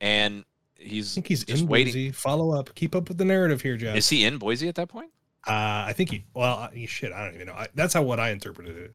[0.00, 0.44] and
[0.78, 1.92] he's I think he's in waiting.
[1.92, 2.12] Boise.
[2.12, 2.74] Follow up.
[2.74, 3.96] Keep up with the narrative here, Jeff.
[3.96, 5.10] Is he in Boise at that point?
[5.46, 6.24] Uh, I think he.
[6.34, 7.12] Well, he, shit.
[7.12, 7.52] I don't even know.
[7.52, 8.94] I, that's how what I interpreted it.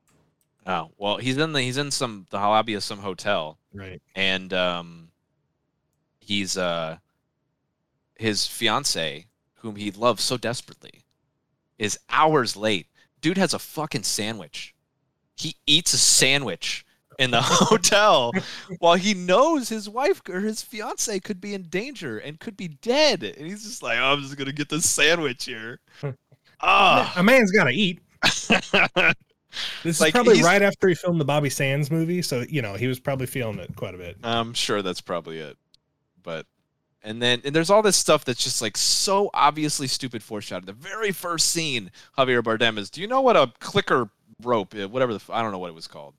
[0.66, 4.01] Oh well, he's in the he's in some the lobby of some hotel, Right.
[4.16, 5.09] and um,
[6.20, 6.97] he's uh,
[8.16, 11.01] his fiance, whom he loves so desperately,
[11.80, 12.88] is hours late.
[13.22, 14.76] Dude has a fucking sandwich.
[15.36, 16.86] He eats a sandwich
[17.18, 18.32] in the hotel
[18.80, 22.68] while he knows his wife or his fiance could be in danger and could be
[22.68, 23.24] dead.
[23.24, 25.80] And he's just like, "Oh, I'm just gonna get this sandwich here.
[26.64, 27.99] Ah, A man's got to eat.
[29.84, 32.76] This Like, is probably right after he filmed the Bobby Sands movie, so you know
[32.76, 34.18] he was probably feeling it quite a bit.
[34.24, 35.58] I'm sure that's probably it.
[36.24, 36.45] But
[37.04, 40.66] and then and there's all this stuff that's just like so obviously stupid foreshadowing.
[40.66, 44.10] The very first scene, Javier Bardem is, do you know what a clicker
[44.43, 46.14] rope, eh, whatever the f- I don't know what it was called,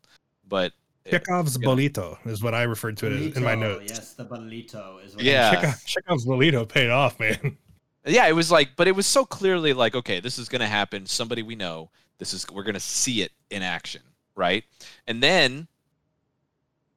[0.48, 0.72] but
[1.06, 1.68] eh, Chekhov's Yeah.
[1.68, 3.92] bolito is what I referred to it as in my Bolito, notes.
[3.92, 5.52] Yes, the bolito is what Yeah.
[5.54, 7.56] Chekhov, Chekhov's bolito paid off, man.
[8.04, 10.66] yeah it was like but it was so clearly like okay this is going to
[10.66, 11.88] happen somebody we know
[12.18, 14.02] this is we're going to see it in action
[14.34, 14.64] right
[15.06, 15.66] and then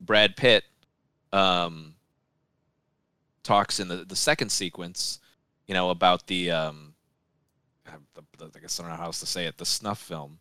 [0.02, 0.64] brad pitt
[1.34, 1.96] um
[3.44, 5.20] talks in the the second sequence
[5.68, 6.94] you know about the um
[8.14, 10.40] the, the, i guess i don't know how else to say it the snuff film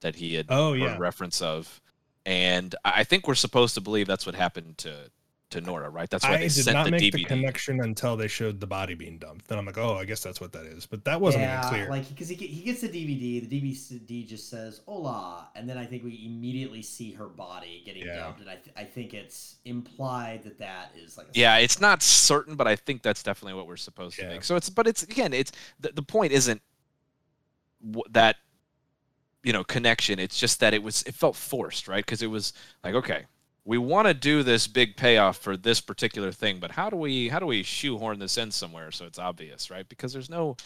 [0.00, 0.96] that he had Oh, yeah.
[0.98, 1.80] reference of
[2.26, 5.10] and i I think we're supposed to believe that's what happened to
[5.50, 7.80] to nora right that's why I they did sent not the make dvd the connection
[7.82, 9.48] until they showed the body being dumped.
[9.48, 10.86] Then I'm like, oh, I guess that's what that is.
[10.86, 11.90] But that wasn't yeah, even clear.
[11.90, 15.84] like because he, he gets the DVD, the DVD just says "Hola," and then I
[15.86, 18.16] think we immediately see her body getting Yeah.
[18.16, 21.80] dumped, and I, th- I think it's implied that that is like a Yeah, it's
[21.80, 24.28] not certain, but I think that's definitely what we're supposed to Yeah.
[24.30, 24.44] make.
[24.44, 26.62] So it's, but it's again, it's the, the point isn't
[27.84, 28.36] w- that
[29.42, 30.18] you know connection.
[30.18, 32.04] It's just that it was it felt forced, right?
[32.04, 32.52] Because it was
[32.84, 33.24] like, okay,
[33.70, 37.28] we want to do this big payoff for this particular thing, but how do we
[37.28, 39.88] how do we shoehorn this in somewhere so it's obvious, right?
[39.88, 40.56] Because there's no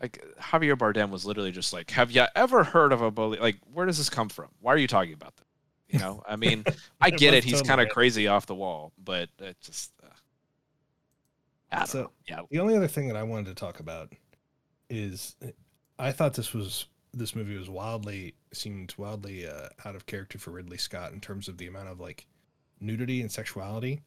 [0.00, 3.36] like Javier Bardem was literally just like, have you ever heard of a bully?
[3.38, 4.48] Like, where does this come from?
[4.62, 5.44] Why are you talking about that?
[5.90, 6.64] You know, I mean,
[7.00, 7.44] I get it.
[7.44, 9.92] He's totally kind of crazy off the wall, but it just.
[10.02, 12.10] Uh, So- know.
[12.26, 14.14] Yeah, The only other thing that I wanted to talk about
[14.88, 15.36] is
[15.98, 16.86] I thought this was
[17.16, 21.48] this movie was wildly seemed wildly uh, out of character for Ridley Scott in terms
[21.48, 22.26] of the amount of like
[22.80, 24.00] nudity and sexuality.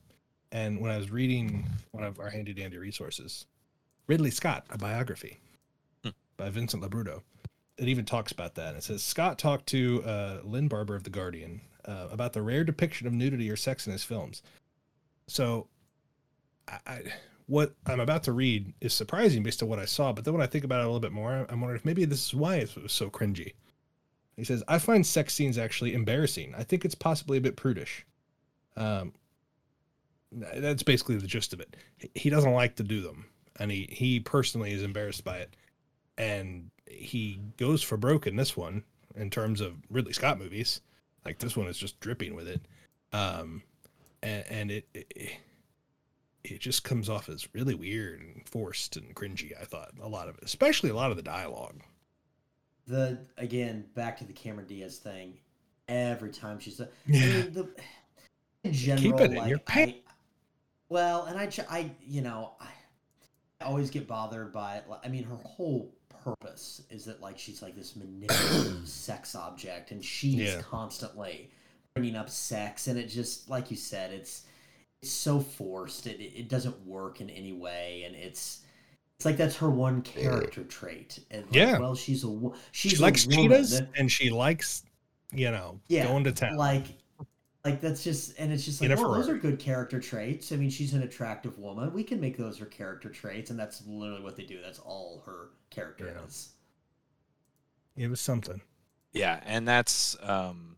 [0.51, 3.45] And when I was reading one of our handy dandy resources,
[4.07, 5.39] Ridley Scott, a biography
[6.03, 6.11] Hmm.
[6.37, 7.21] by Vincent LoBrutto,
[7.77, 8.69] it even talks about that.
[8.69, 12.41] And it says Scott talked to uh, Lynn Barber of The Guardian uh, about the
[12.41, 14.41] rare depiction of nudity or sex in his films.
[15.27, 15.67] So,
[16.67, 17.01] I, I
[17.47, 20.43] what I'm about to read is surprising based on what I saw, but then when
[20.43, 22.57] I think about it a little bit more, I'm wondering if maybe this is why
[22.57, 23.53] it was so cringy.
[24.35, 26.53] He says, I find sex scenes actually embarrassing.
[26.55, 28.05] I think it's possibly a bit prudish.
[28.75, 29.13] Um,
[30.31, 31.75] that's basically the gist of it.
[32.13, 33.25] He doesn't like to do them,
[33.59, 35.55] and he, he personally is embarrassed by it.
[36.17, 38.83] And he goes for broke in this one
[39.15, 40.81] in terms of Ridley Scott movies.
[41.25, 42.61] Like this one is just dripping with it.
[43.13, 43.63] Um,
[44.21, 45.37] and, and it, it
[46.51, 49.51] it just comes off as really weird and forced and cringy.
[49.59, 51.81] I thought a lot of it, especially a lot of the dialogue.
[52.87, 55.37] the again back to the Cameron Diaz thing.
[55.89, 57.19] Every time she's, I Yeah.
[57.25, 57.69] mean, the,
[58.65, 59.97] in general, keep it in like, your I, pants.
[60.89, 62.67] well, and I, I, you know, I,
[63.61, 64.85] I always get bothered by it.
[65.03, 70.03] I mean, her whole purpose is that like she's like this manipulative sex object, and
[70.03, 70.61] she's Yeah.
[70.61, 71.51] constantly
[71.95, 74.43] bringing up sex, and it just like you said, it's
[75.01, 76.07] it's so forced.
[76.07, 78.61] It it doesn't work in any way, and it's.
[79.17, 81.17] It's like that's her one character trait.
[81.31, 81.79] And like, Yeah.
[81.79, 83.41] well, she's a she's She a likes woman.
[83.49, 84.83] cheetahs and she likes,
[85.31, 86.55] you know, Yeah, going to town.
[86.55, 86.85] Like,
[87.65, 90.51] like that's just, and it's just like, well, those are good character traits.
[90.51, 91.91] I mean, she's an attractive woman.
[91.93, 94.61] We can make those her character traits, and that's literally what they do.
[94.61, 96.23] That's all her character Yeah.
[96.27, 96.49] is.
[97.95, 98.61] it was something.
[99.13, 100.77] yeah, and that's um,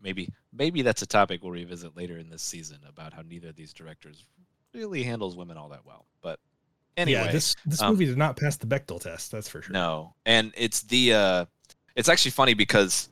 [0.00, 3.56] maybe maybe that's a topic we'll revisit later in this season about how neither of
[3.56, 4.24] these directors
[4.74, 6.06] really handles women all that well.
[6.22, 6.38] But
[6.96, 9.30] anyway, yeah, this this um, movie did not pass the Bechdel test.
[9.30, 9.72] That's for sure.
[9.72, 11.44] No, and it's the uh,
[11.96, 13.08] it's actually funny because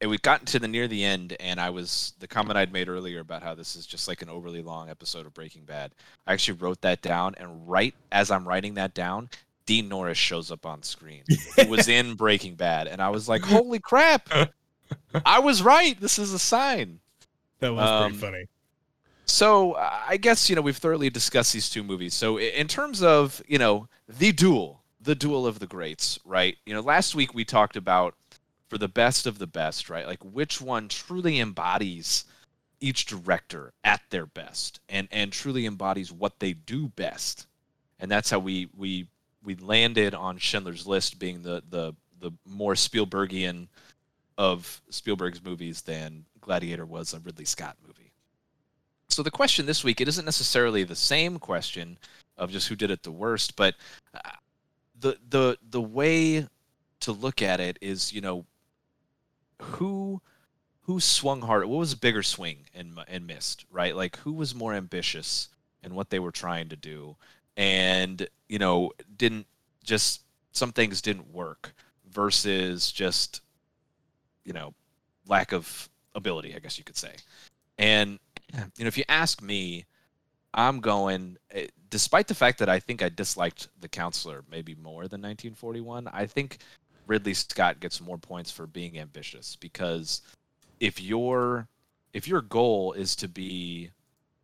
[0.00, 2.88] it, we gotten to the near the end, and I was the comment I'd made
[2.88, 5.92] earlier about how this is just like an overly long episode of Breaking Bad.
[6.26, 9.30] I actually wrote that down, and right as I'm writing that down,
[9.66, 11.24] Dean Norris shows up on screen.
[11.56, 14.28] He was in Breaking Bad, and I was like, "Holy crap!
[15.24, 15.98] I was right.
[16.00, 17.00] This is a sign."
[17.60, 18.48] that was um, pretty funny.
[19.24, 22.14] So I guess you know we've thoroughly discussed these two movies.
[22.14, 26.56] So in terms of you know the duel, the duel of the greats, right?
[26.64, 28.14] You know, last week we talked about
[28.68, 30.06] for the best of the best, right?
[30.06, 32.24] Like which one truly embodies
[32.80, 37.46] each director at their best, and and truly embodies what they do best,
[37.98, 39.08] and that's how we we
[39.42, 43.66] we landed on Schindler's List being the the the more Spielbergian
[44.38, 48.12] of Spielberg's movies than Gladiator was a Ridley Scott movie.
[49.08, 51.98] So the question this week, it isn't necessarily the same question
[52.36, 53.74] of just who did it the worst, but
[54.14, 54.30] uh,
[54.98, 56.46] the the the way
[57.00, 58.44] to look at it is, you know,
[59.60, 60.20] who
[60.82, 61.66] who swung harder?
[61.66, 63.94] What was a bigger swing and and missed, right?
[63.96, 65.48] Like who was more ambitious
[65.82, 67.16] in what they were trying to do,
[67.56, 69.46] and you know, didn't
[69.84, 70.22] just
[70.52, 71.74] some things didn't work
[72.10, 73.40] versus just
[74.46, 74.72] you know
[75.28, 77.12] lack of ability, I guess you could say.
[77.78, 78.18] And
[78.78, 79.84] you know, if you ask me,
[80.54, 81.36] I'm going.
[81.50, 86.08] eh, Despite the fact that I think I disliked the counselor maybe more than 1941,
[86.12, 86.58] I think
[87.06, 90.22] Ridley Scott gets more points for being ambitious because
[90.80, 91.68] if your
[92.12, 93.90] if your goal is to be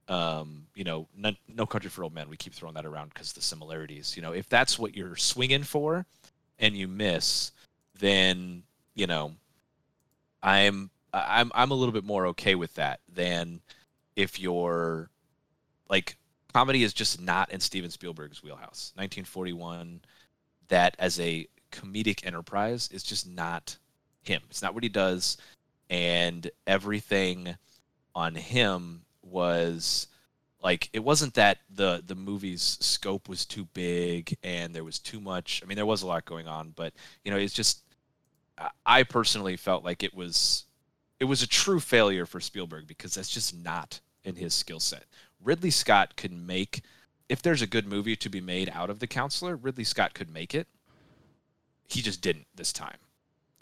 [0.08, 2.28] um, you know, no, no country for old men.
[2.28, 4.16] We keep throwing that around because the similarities.
[4.16, 6.04] You know, if that's what you're swinging for,
[6.58, 7.52] and you miss,
[7.98, 8.62] then
[8.94, 9.32] you know,
[10.42, 13.60] I'm I'm I'm a little bit more okay with that than
[14.16, 15.10] if you're
[15.88, 16.16] like
[16.52, 18.92] comedy is just not in Steven Spielberg's wheelhouse.
[18.96, 20.00] 1941,
[20.68, 23.76] that as a comedic enterprise is just not
[24.22, 24.42] him.
[24.50, 25.36] It's not what he does,
[25.88, 27.56] and everything
[28.14, 30.08] on him was
[30.62, 35.20] like it wasn't that the the movie's scope was too big and there was too
[35.20, 36.92] much i mean there was a lot going on but
[37.24, 37.82] you know it's just
[38.86, 40.64] i personally felt like it was
[41.20, 45.04] it was a true failure for spielberg because that's just not in his skill set
[45.42, 46.82] ridley scott could make
[47.28, 50.32] if there's a good movie to be made out of the counselor ridley scott could
[50.32, 50.66] make it
[51.88, 52.98] he just didn't this time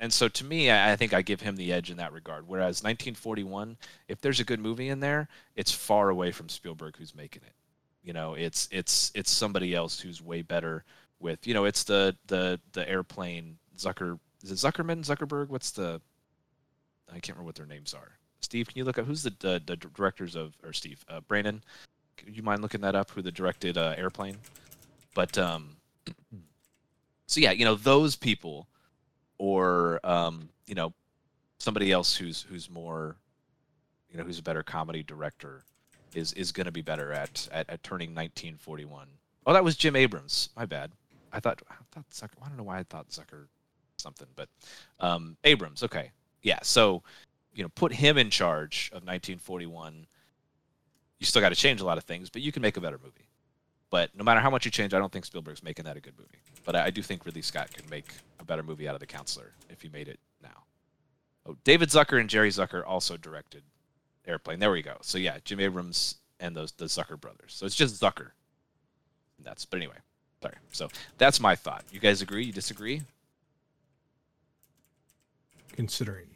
[0.00, 2.48] and so to me, I think I give him the edge in that regard.
[2.48, 3.76] Whereas 1941,
[4.08, 7.52] if there's a good movie in there, it's far away from Spielberg who's making it.
[8.02, 10.84] You know, it's it's it's somebody else who's way better
[11.18, 11.46] with.
[11.46, 14.18] You know, it's the the the airplane Zucker.
[14.42, 15.48] Is it Zuckerman Zuckerberg?
[15.48, 16.00] What's the?
[17.08, 18.12] I can't remember what their names are.
[18.40, 21.62] Steve, can you look up who's the the, the directors of or Steve uh, Brandon?
[22.26, 23.10] You mind looking that up?
[23.10, 24.38] Who the directed uh, Airplane?
[25.14, 25.76] But um,
[27.26, 28.66] so yeah, you know those people
[29.38, 30.92] or um, you know
[31.58, 33.16] somebody else who's who's more
[34.10, 35.62] you know who's a better comedy director
[36.14, 39.06] is is going to be better at, at at turning 1941.
[39.46, 40.50] Oh, that was Jim Abrahams.
[40.56, 40.92] My bad.
[41.32, 42.42] I thought I thought Zucker.
[42.42, 43.46] I don't know why I thought Zucker
[44.00, 44.48] something, but
[44.98, 45.82] um, Abrahams.
[45.82, 46.10] Okay,
[46.42, 46.58] yeah.
[46.62, 47.02] So
[47.54, 50.06] you know, put him in charge of 1941.
[51.18, 52.98] You still got to change a lot of things, but you can make a better
[53.02, 53.28] movie.
[53.90, 56.14] But no matter how much you change, I don't think Spielberg's making that a good
[56.16, 56.38] movie.
[56.64, 58.06] But I, do think Ridley Scott could make
[58.38, 60.64] a better movie out of The Counselor if he made it now.
[61.44, 63.62] Oh, David Zucker and Jerry Zucker also directed
[64.26, 64.60] Airplane.
[64.60, 64.98] There we go.
[65.02, 67.52] So yeah, Jim Abrahams and those the Zucker brothers.
[67.52, 68.30] So it's just Zucker.
[69.38, 69.96] And that's but anyway.
[70.40, 70.54] Sorry.
[70.72, 70.88] So
[71.18, 71.84] that's my thought.
[71.90, 72.44] You guys agree?
[72.44, 73.02] You disagree?
[75.72, 76.30] Considering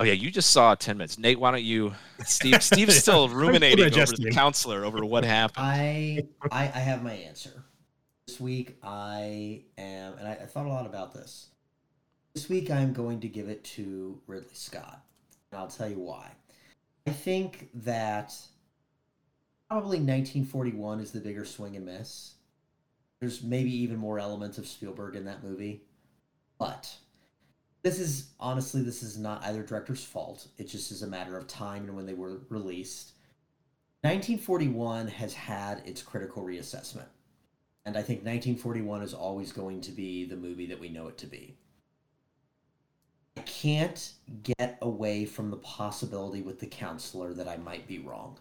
[0.00, 1.18] Oh yeah, you just saw ten minutes.
[1.18, 1.92] Nate, why don't you?
[2.24, 5.66] Steve, Steve's still ruminating over the counselor over what happened.
[5.66, 7.64] I, I, I have my answer.
[8.26, 11.48] This week I am, and I, I thought a lot about this.
[12.32, 15.02] This week I'm going to give it to Ridley Scott,
[15.52, 16.30] and I'll tell you why.
[17.06, 18.34] I think that
[19.68, 22.36] probably 1941 is the bigger swing and miss.
[23.20, 25.82] There's maybe even more elements of Spielberg in that movie,
[26.58, 26.90] but
[27.82, 30.48] this is honestly this is not either director's fault.
[30.58, 33.12] It just is a matter of time and when they were released.
[34.02, 37.06] 1941 has had its critical reassessment.
[37.86, 41.18] And i think 1941 is always going to be the movie that we know it
[41.18, 41.56] to be.
[43.36, 44.12] I can't
[44.42, 48.38] get away from the possibility with the counselor that i might be wrong.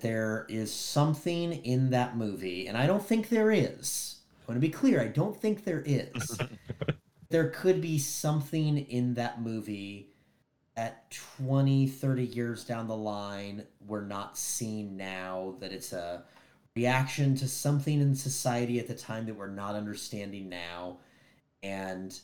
[0.00, 4.16] There is something in that movie and i don't think there is.
[4.42, 6.38] I want to be clear i don't think there is
[7.34, 10.06] there could be something in that movie
[10.76, 16.22] at 20 30 years down the line we're not seeing now that it's a
[16.76, 20.98] reaction to something in society at the time that we're not understanding now.
[21.64, 22.16] And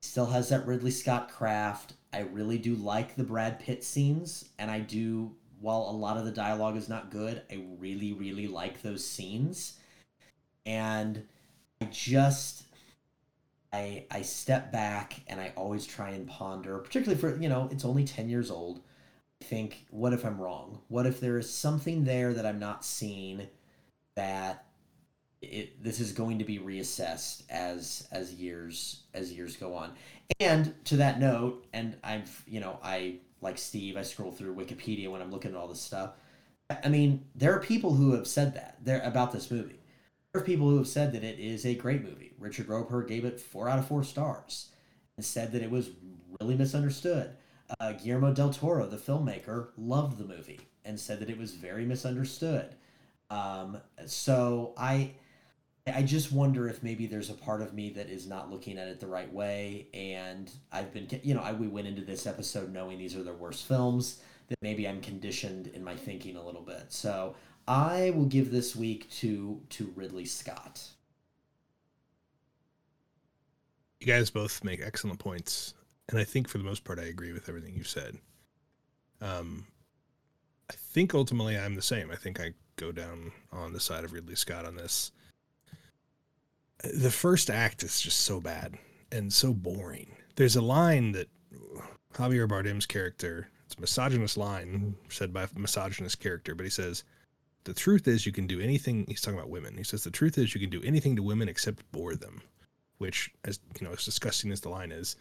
[0.00, 1.92] still has that ridley scott craft.
[2.14, 6.24] I really do like the brad pitt scenes and i do while a lot of
[6.24, 9.74] the dialogue is not good i really really like those scenes.
[10.64, 11.22] And
[11.82, 12.64] i just
[13.72, 17.84] I I step back and I always try and ponder, particularly for you know it's
[17.84, 18.80] only ten years old.
[19.40, 20.80] I think, what if I'm wrong?
[20.88, 23.48] What if there is something there that I'm not seeing
[24.16, 24.64] that
[25.40, 29.92] it this is going to be reassessed as as years as years go on.
[30.40, 35.10] And to that note, and I've you know I like Steve, I scroll through Wikipedia
[35.10, 36.12] when I'm looking at all this stuff.
[36.84, 39.80] I mean, there are people who have said that there about this movie.
[40.32, 42.32] There are people who have said that it is a great movie.
[42.38, 44.68] Richard Roeper gave it four out of four stars
[45.16, 45.90] and said that it was
[46.38, 47.30] really misunderstood.
[47.80, 51.86] Uh, Guillermo del Toro, the filmmaker, loved the movie and said that it was very
[51.86, 52.74] misunderstood.
[53.30, 55.12] Um, so I,
[55.86, 58.88] I just wonder if maybe there's a part of me that is not looking at
[58.88, 59.88] it the right way.
[59.94, 63.32] And I've been, you know, I, we went into this episode knowing these are the
[63.32, 64.20] worst films.
[64.48, 66.86] That maybe I'm conditioned in my thinking a little bit.
[66.88, 67.34] So
[67.68, 70.82] I will give this week to to Ridley Scott.
[74.00, 75.74] You guys both make excellent points,
[76.08, 78.16] and I think for the most part I agree with everything you said.
[79.20, 79.66] Um,
[80.70, 82.10] I think ultimately I'm the same.
[82.10, 85.12] I think I go down on the side of Ridley Scott on this.
[86.94, 88.78] The first act is just so bad
[89.12, 90.16] and so boring.
[90.36, 91.28] There's a line that
[92.14, 93.50] Javier Bardem's character.
[93.66, 97.04] It's a misogynist line said by a misogynist character, but he says,
[97.68, 99.76] "The truth is, you can do anything." He's talking about women.
[99.76, 102.42] He says, "The truth is, you can do anything to women except bore them,"
[102.98, 105.16] which, as you know, as disgusting as the line is,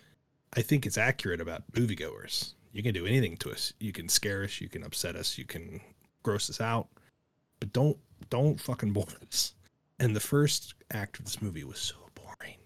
[0.54, 2.54] I think it's accurate about moviegoers.
[2.72, 3.74] You can do anything to us.
[3.80, 4.62] You can scare us.
[4.62, 5.38] You can upset us.
[5.38, 5.82] You can
[6.24, 6.88] gross us out,
[7.60, 7.98] but don't
[8.30, 9.54] don't fucking bore us.
[10.00, 12.58] And the first act of this movie was so boring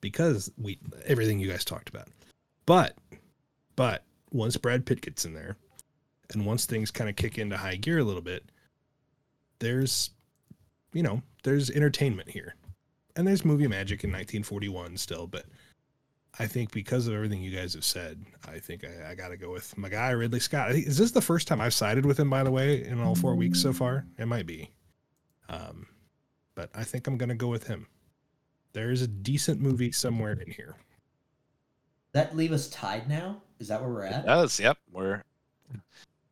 [0.00, 2.08] because we everything you guys talked about.
[2.66, 2.96] But
[3.76, 5.56] but once Brad Pitt gets in there,
[6.32, 8.44] and once things kind of kick into high gear a little bit,
[9.60, 10.10] there's
[10.92, 12.56] you know there's entertainment here,
[13.16, 15.44] and there's movie magic in 1941 still, but.
[16.38, 19.36] I think because of everything you guys have said, I think I, I got to
[19.36, 20.70] go with my guy Ridley Scott.
[20.70, 22.30] Is this the first time I've sided with him?
[22.30, 24.70] By the way, in all four weeks so far, it might be.
[25.48, 25.88] Um,
[26.54, 27.88] but I think I'm going to go with him.
[28.74, 30.76] There is a decent movie somewhere in here.
[32.12, 33.42] that leave us tied now?
[33.58, 34.24] Is that where we're It at?
[34.24, 34.60] does.
[34.60, 34.78] Yep.
[34.92, 35.22] We're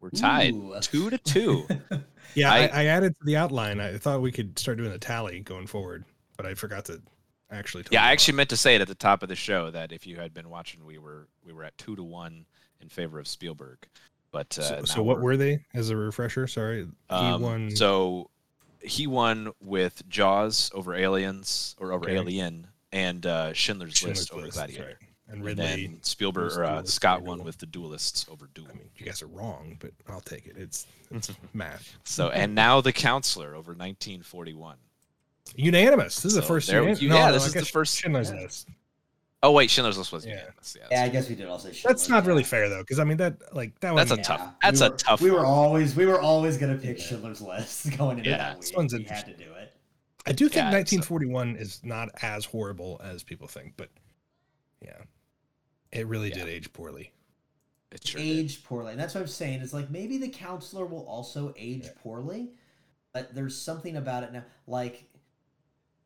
[0.00, 0.74] we're tied Ooh.
[0.80, 1.66] two to two.
[2.34, 3.80] Yeah, I, I- I, added to the outline.
[3.80, 6.04] I thought we could start doing a tally going forward,
[6.36, 7.00] but I forgot to
[7.50, 7.84] actually.
[7.84, 9.92] tell yeah, I actually meant to say it at the top of the show that
[9.92, 12.44] if you had been watching, we were we were at two to one
[12.80, 13.78] in favor of Spielberg.
[14.30, 16.46] But uh, So, so what we're- were they as a refresher?
[16.46, 17.70] Sorry, Um, he won.
[17.76, 18.30] So
[18.82, 22.14] he won with Jaws over Aliens or over Okay.
[22.16, 24.98] Alien and uh, Schindler's, Schindler's List over List, that's Gladiator.
[25.00, 25.07] right.
[25.28, 25.64] And And Ridley.
[25.86, 28.66] then Spielberg or uh, Scott over won with the Duelists over Duel.
[28.70, 30.56] I mean, you guys are wrong, but I'll take it.
[30.56, 31.96] It's it's math.
[32.04, 34.76] So and now the Counselor over 1941.
[35.56, 36.16] Unanimous.
[36.16, 36.68] This is the first.
[36.68, 38.40] there we- unan- yeah, no, no, this I is the first- Schindler's yeah.
[38.40, 38.68] List.
[39.42, 40.32] Oh wait, Schindler's List was Yeah.
[40.32, 40.76] unanimous.
[40.78, 41.68] Yeah, Yeah, I that's- guess we did also.
[41.68, 44.22] That's Schindler's, not really fair though, because I mean that like that That's was a
[44.22, 45.46] tough- Yeah, that's we a were- tough We were one.
[45.46, 47.04] always we were always gonna pick Yeah.
[47.04, 48.76] Schindler's List going into Yeah, that this week.
[48.78, 49.72] one's we had to do it.
[50.26, 53.88] I do think Yeah, it's a- 1941 is not as horrible as people think, but
[54.82, 54.98] yeah,
[55.92, 56.36] it really Yeah.
[56.44, 57.12] did age poorly.
[57.90, 58.26] it sure did.
[58.26, 59.62] Aged poorly, and that's what I'm saying.
[59.62, 61.90] It's like maybe the counselor will also age Yeah.
[62.02, 62.50] poorly,
[63.14, 64.44] but there's something about it now.
[64.66, 65.04] Like,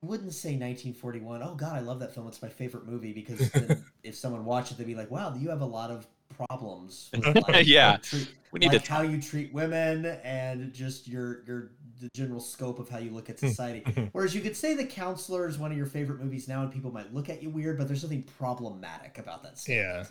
[0.00, 1.42] I wouldn't say 1941.
[1.42, 2.28] Oh God, I love that film.
[2.28, 5.48] It's my favorite movie because then if someone watched it, they'd be like, "Wow, you
[5.50, 6.06] have a lot of
[6.48, 7.92] problems." With, like, Yeah.
[7.92, 11.72] like, treat- We need like to how you treat women and just your your
[12.02, 13.48] the general scope of how you look at Hmm.
[13.48, 13.82] society.
[14.12, 16.90] Whereas you could say The Counselor is one of your favorite movies now, and people
[16.92, 19.62] might look at you weird, but there's nothing problematic about that.
[19.66, 20.04] Yeah,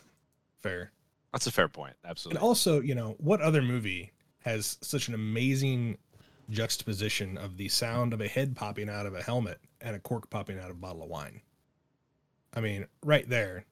[0.62, 0.92] fair.
[1.32, 1.96] That's a fair point.
[2.06, 2.38] Absolutely.
[2.38, 5.98] And also, you know, what other movie has such an amazing
[6.50, 10.30] juxtaposition of the sound of a head popping out of a helmet and a cork
[10.30, 11.42] popping out of a bottle of wine?
[12.54, 13.66] I mean, right there,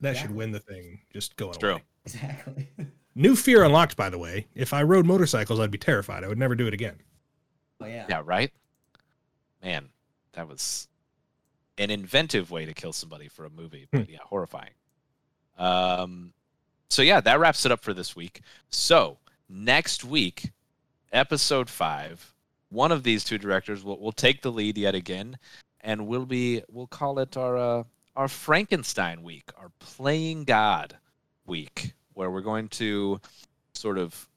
[0.00, 1.00] that should win the thing.
[1.12, 1.72] Just going It's true.
[1.72, 1.82] away.
[2.06, 2.68] Exactly.
[3.14, 4.46] New fear unlocked, by the way.
[4.54, 6.24] If I rode motorcycles, I'd be terrified.
[6.24, 6.96] I would never do it again.
[7.80, 8.06] Oh yeah.
[8.08, 8.52] Yeah, right?
[9.62, 9.88] Man,
[10.32, 10.88] that was
[11.78, 14.72] an inventive way to kill somebody for a movie, but yeah, horrifying.
[15.58, 16.32] Um
[16.88, 18.40] so yeah, that wraps it up for this week.
[18.68, 19.18] So,
[19.48, 20.50] next week,
[21.12, 22.34] episode 5,
[22.70, 25.38] one of these two directors will will take the lead yet again
[25.82, 27.84] and we'll be we'll call it our uh,
[28.16, 30.96] our Frankenstein week, our playing god
[31.46, 33.20] week where we're going to
[33.74, 34.28] sort of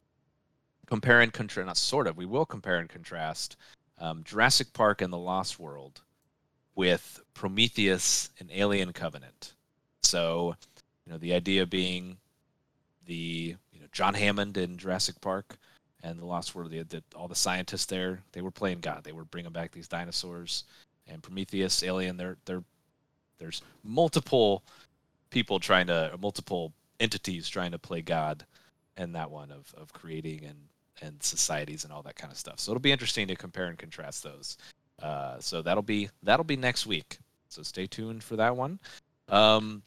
[0.88, 3.58] compare and contrast not sort of, we will compare and contrast
[4.00, 6.02] um, Jurassic Park and the Lost World
[6.76, 9.54] with Prometheus and Alien Covenant.
[10.02, 10.56] So,
[11.06, 12.18] you know, the idea being
[13.06, 15.58] the you know John Hammond in Jurassic Park
[16.04, 19.04] and the Lost World, the, the, all the scientists there, they were playing God.
[19.04, 20.66] They were bringing back these dinosaurs.
[21.08, 22.64] And Prometheus, Alien, they're they're
[23.40, 24.64] there's multiple
[25.30, 28.46] people trying to, multiple entities trying to play God,
[28.96, 30.58] and that one of of creating and
[31.02, 32.60] and societies and all that kind of stuff.
[32.60, 34.58] So it'll be interesting to compare and contrast those.
[35.02, 37.18] Uh, so that'll be that'll be next week.
[37.50, 38.80] So stay tuned for that one.
[39.30, 39.84] Um,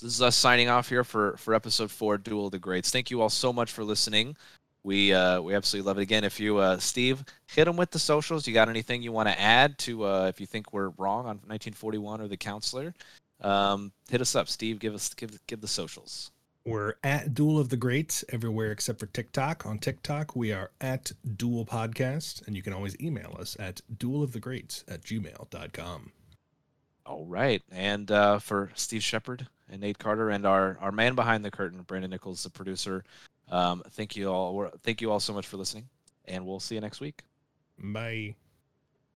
[0.00, 2.90] this is us signing off here for for episode four, Duel of the Greats.
[2.90, 4.36] Thank you all so much for listening.
[4.82, 6.02] We uh, we absolutely love it.
[6.02, 8.46] Again, if you uh, Steve hit them with the socials.
[8.46, 11.38] You got anything you want to add to uh, if you think we're wrong on
[11.46, 12.94] 1941 or the counselor?
[13.40, 14.78] Um, hit us up, Steve.
[14.78, 16.30] Give us give give the socials.
[16.66, 19.64] We're at Duel of the Greats everywhere except for TikTok.
[19.64, 24.82] On TikTok, we are at Duel Podcast, and you can always email us at duelofthegreats
[24.88, 26.10] at gmail.com.
[27.06, 31.44] All right, and uh, for Steve Shepard and Nate Carter and our our man behind
[31.44, 33.04] the curtain, Brandon Nichols, the producer.
[33.48, 34.68] Um, thank you all.
[34.82, 35.88] Thank you all so much for listening,
[36.24, 37.22] and we'll see you next week.
[37.78, 38.34] Bye.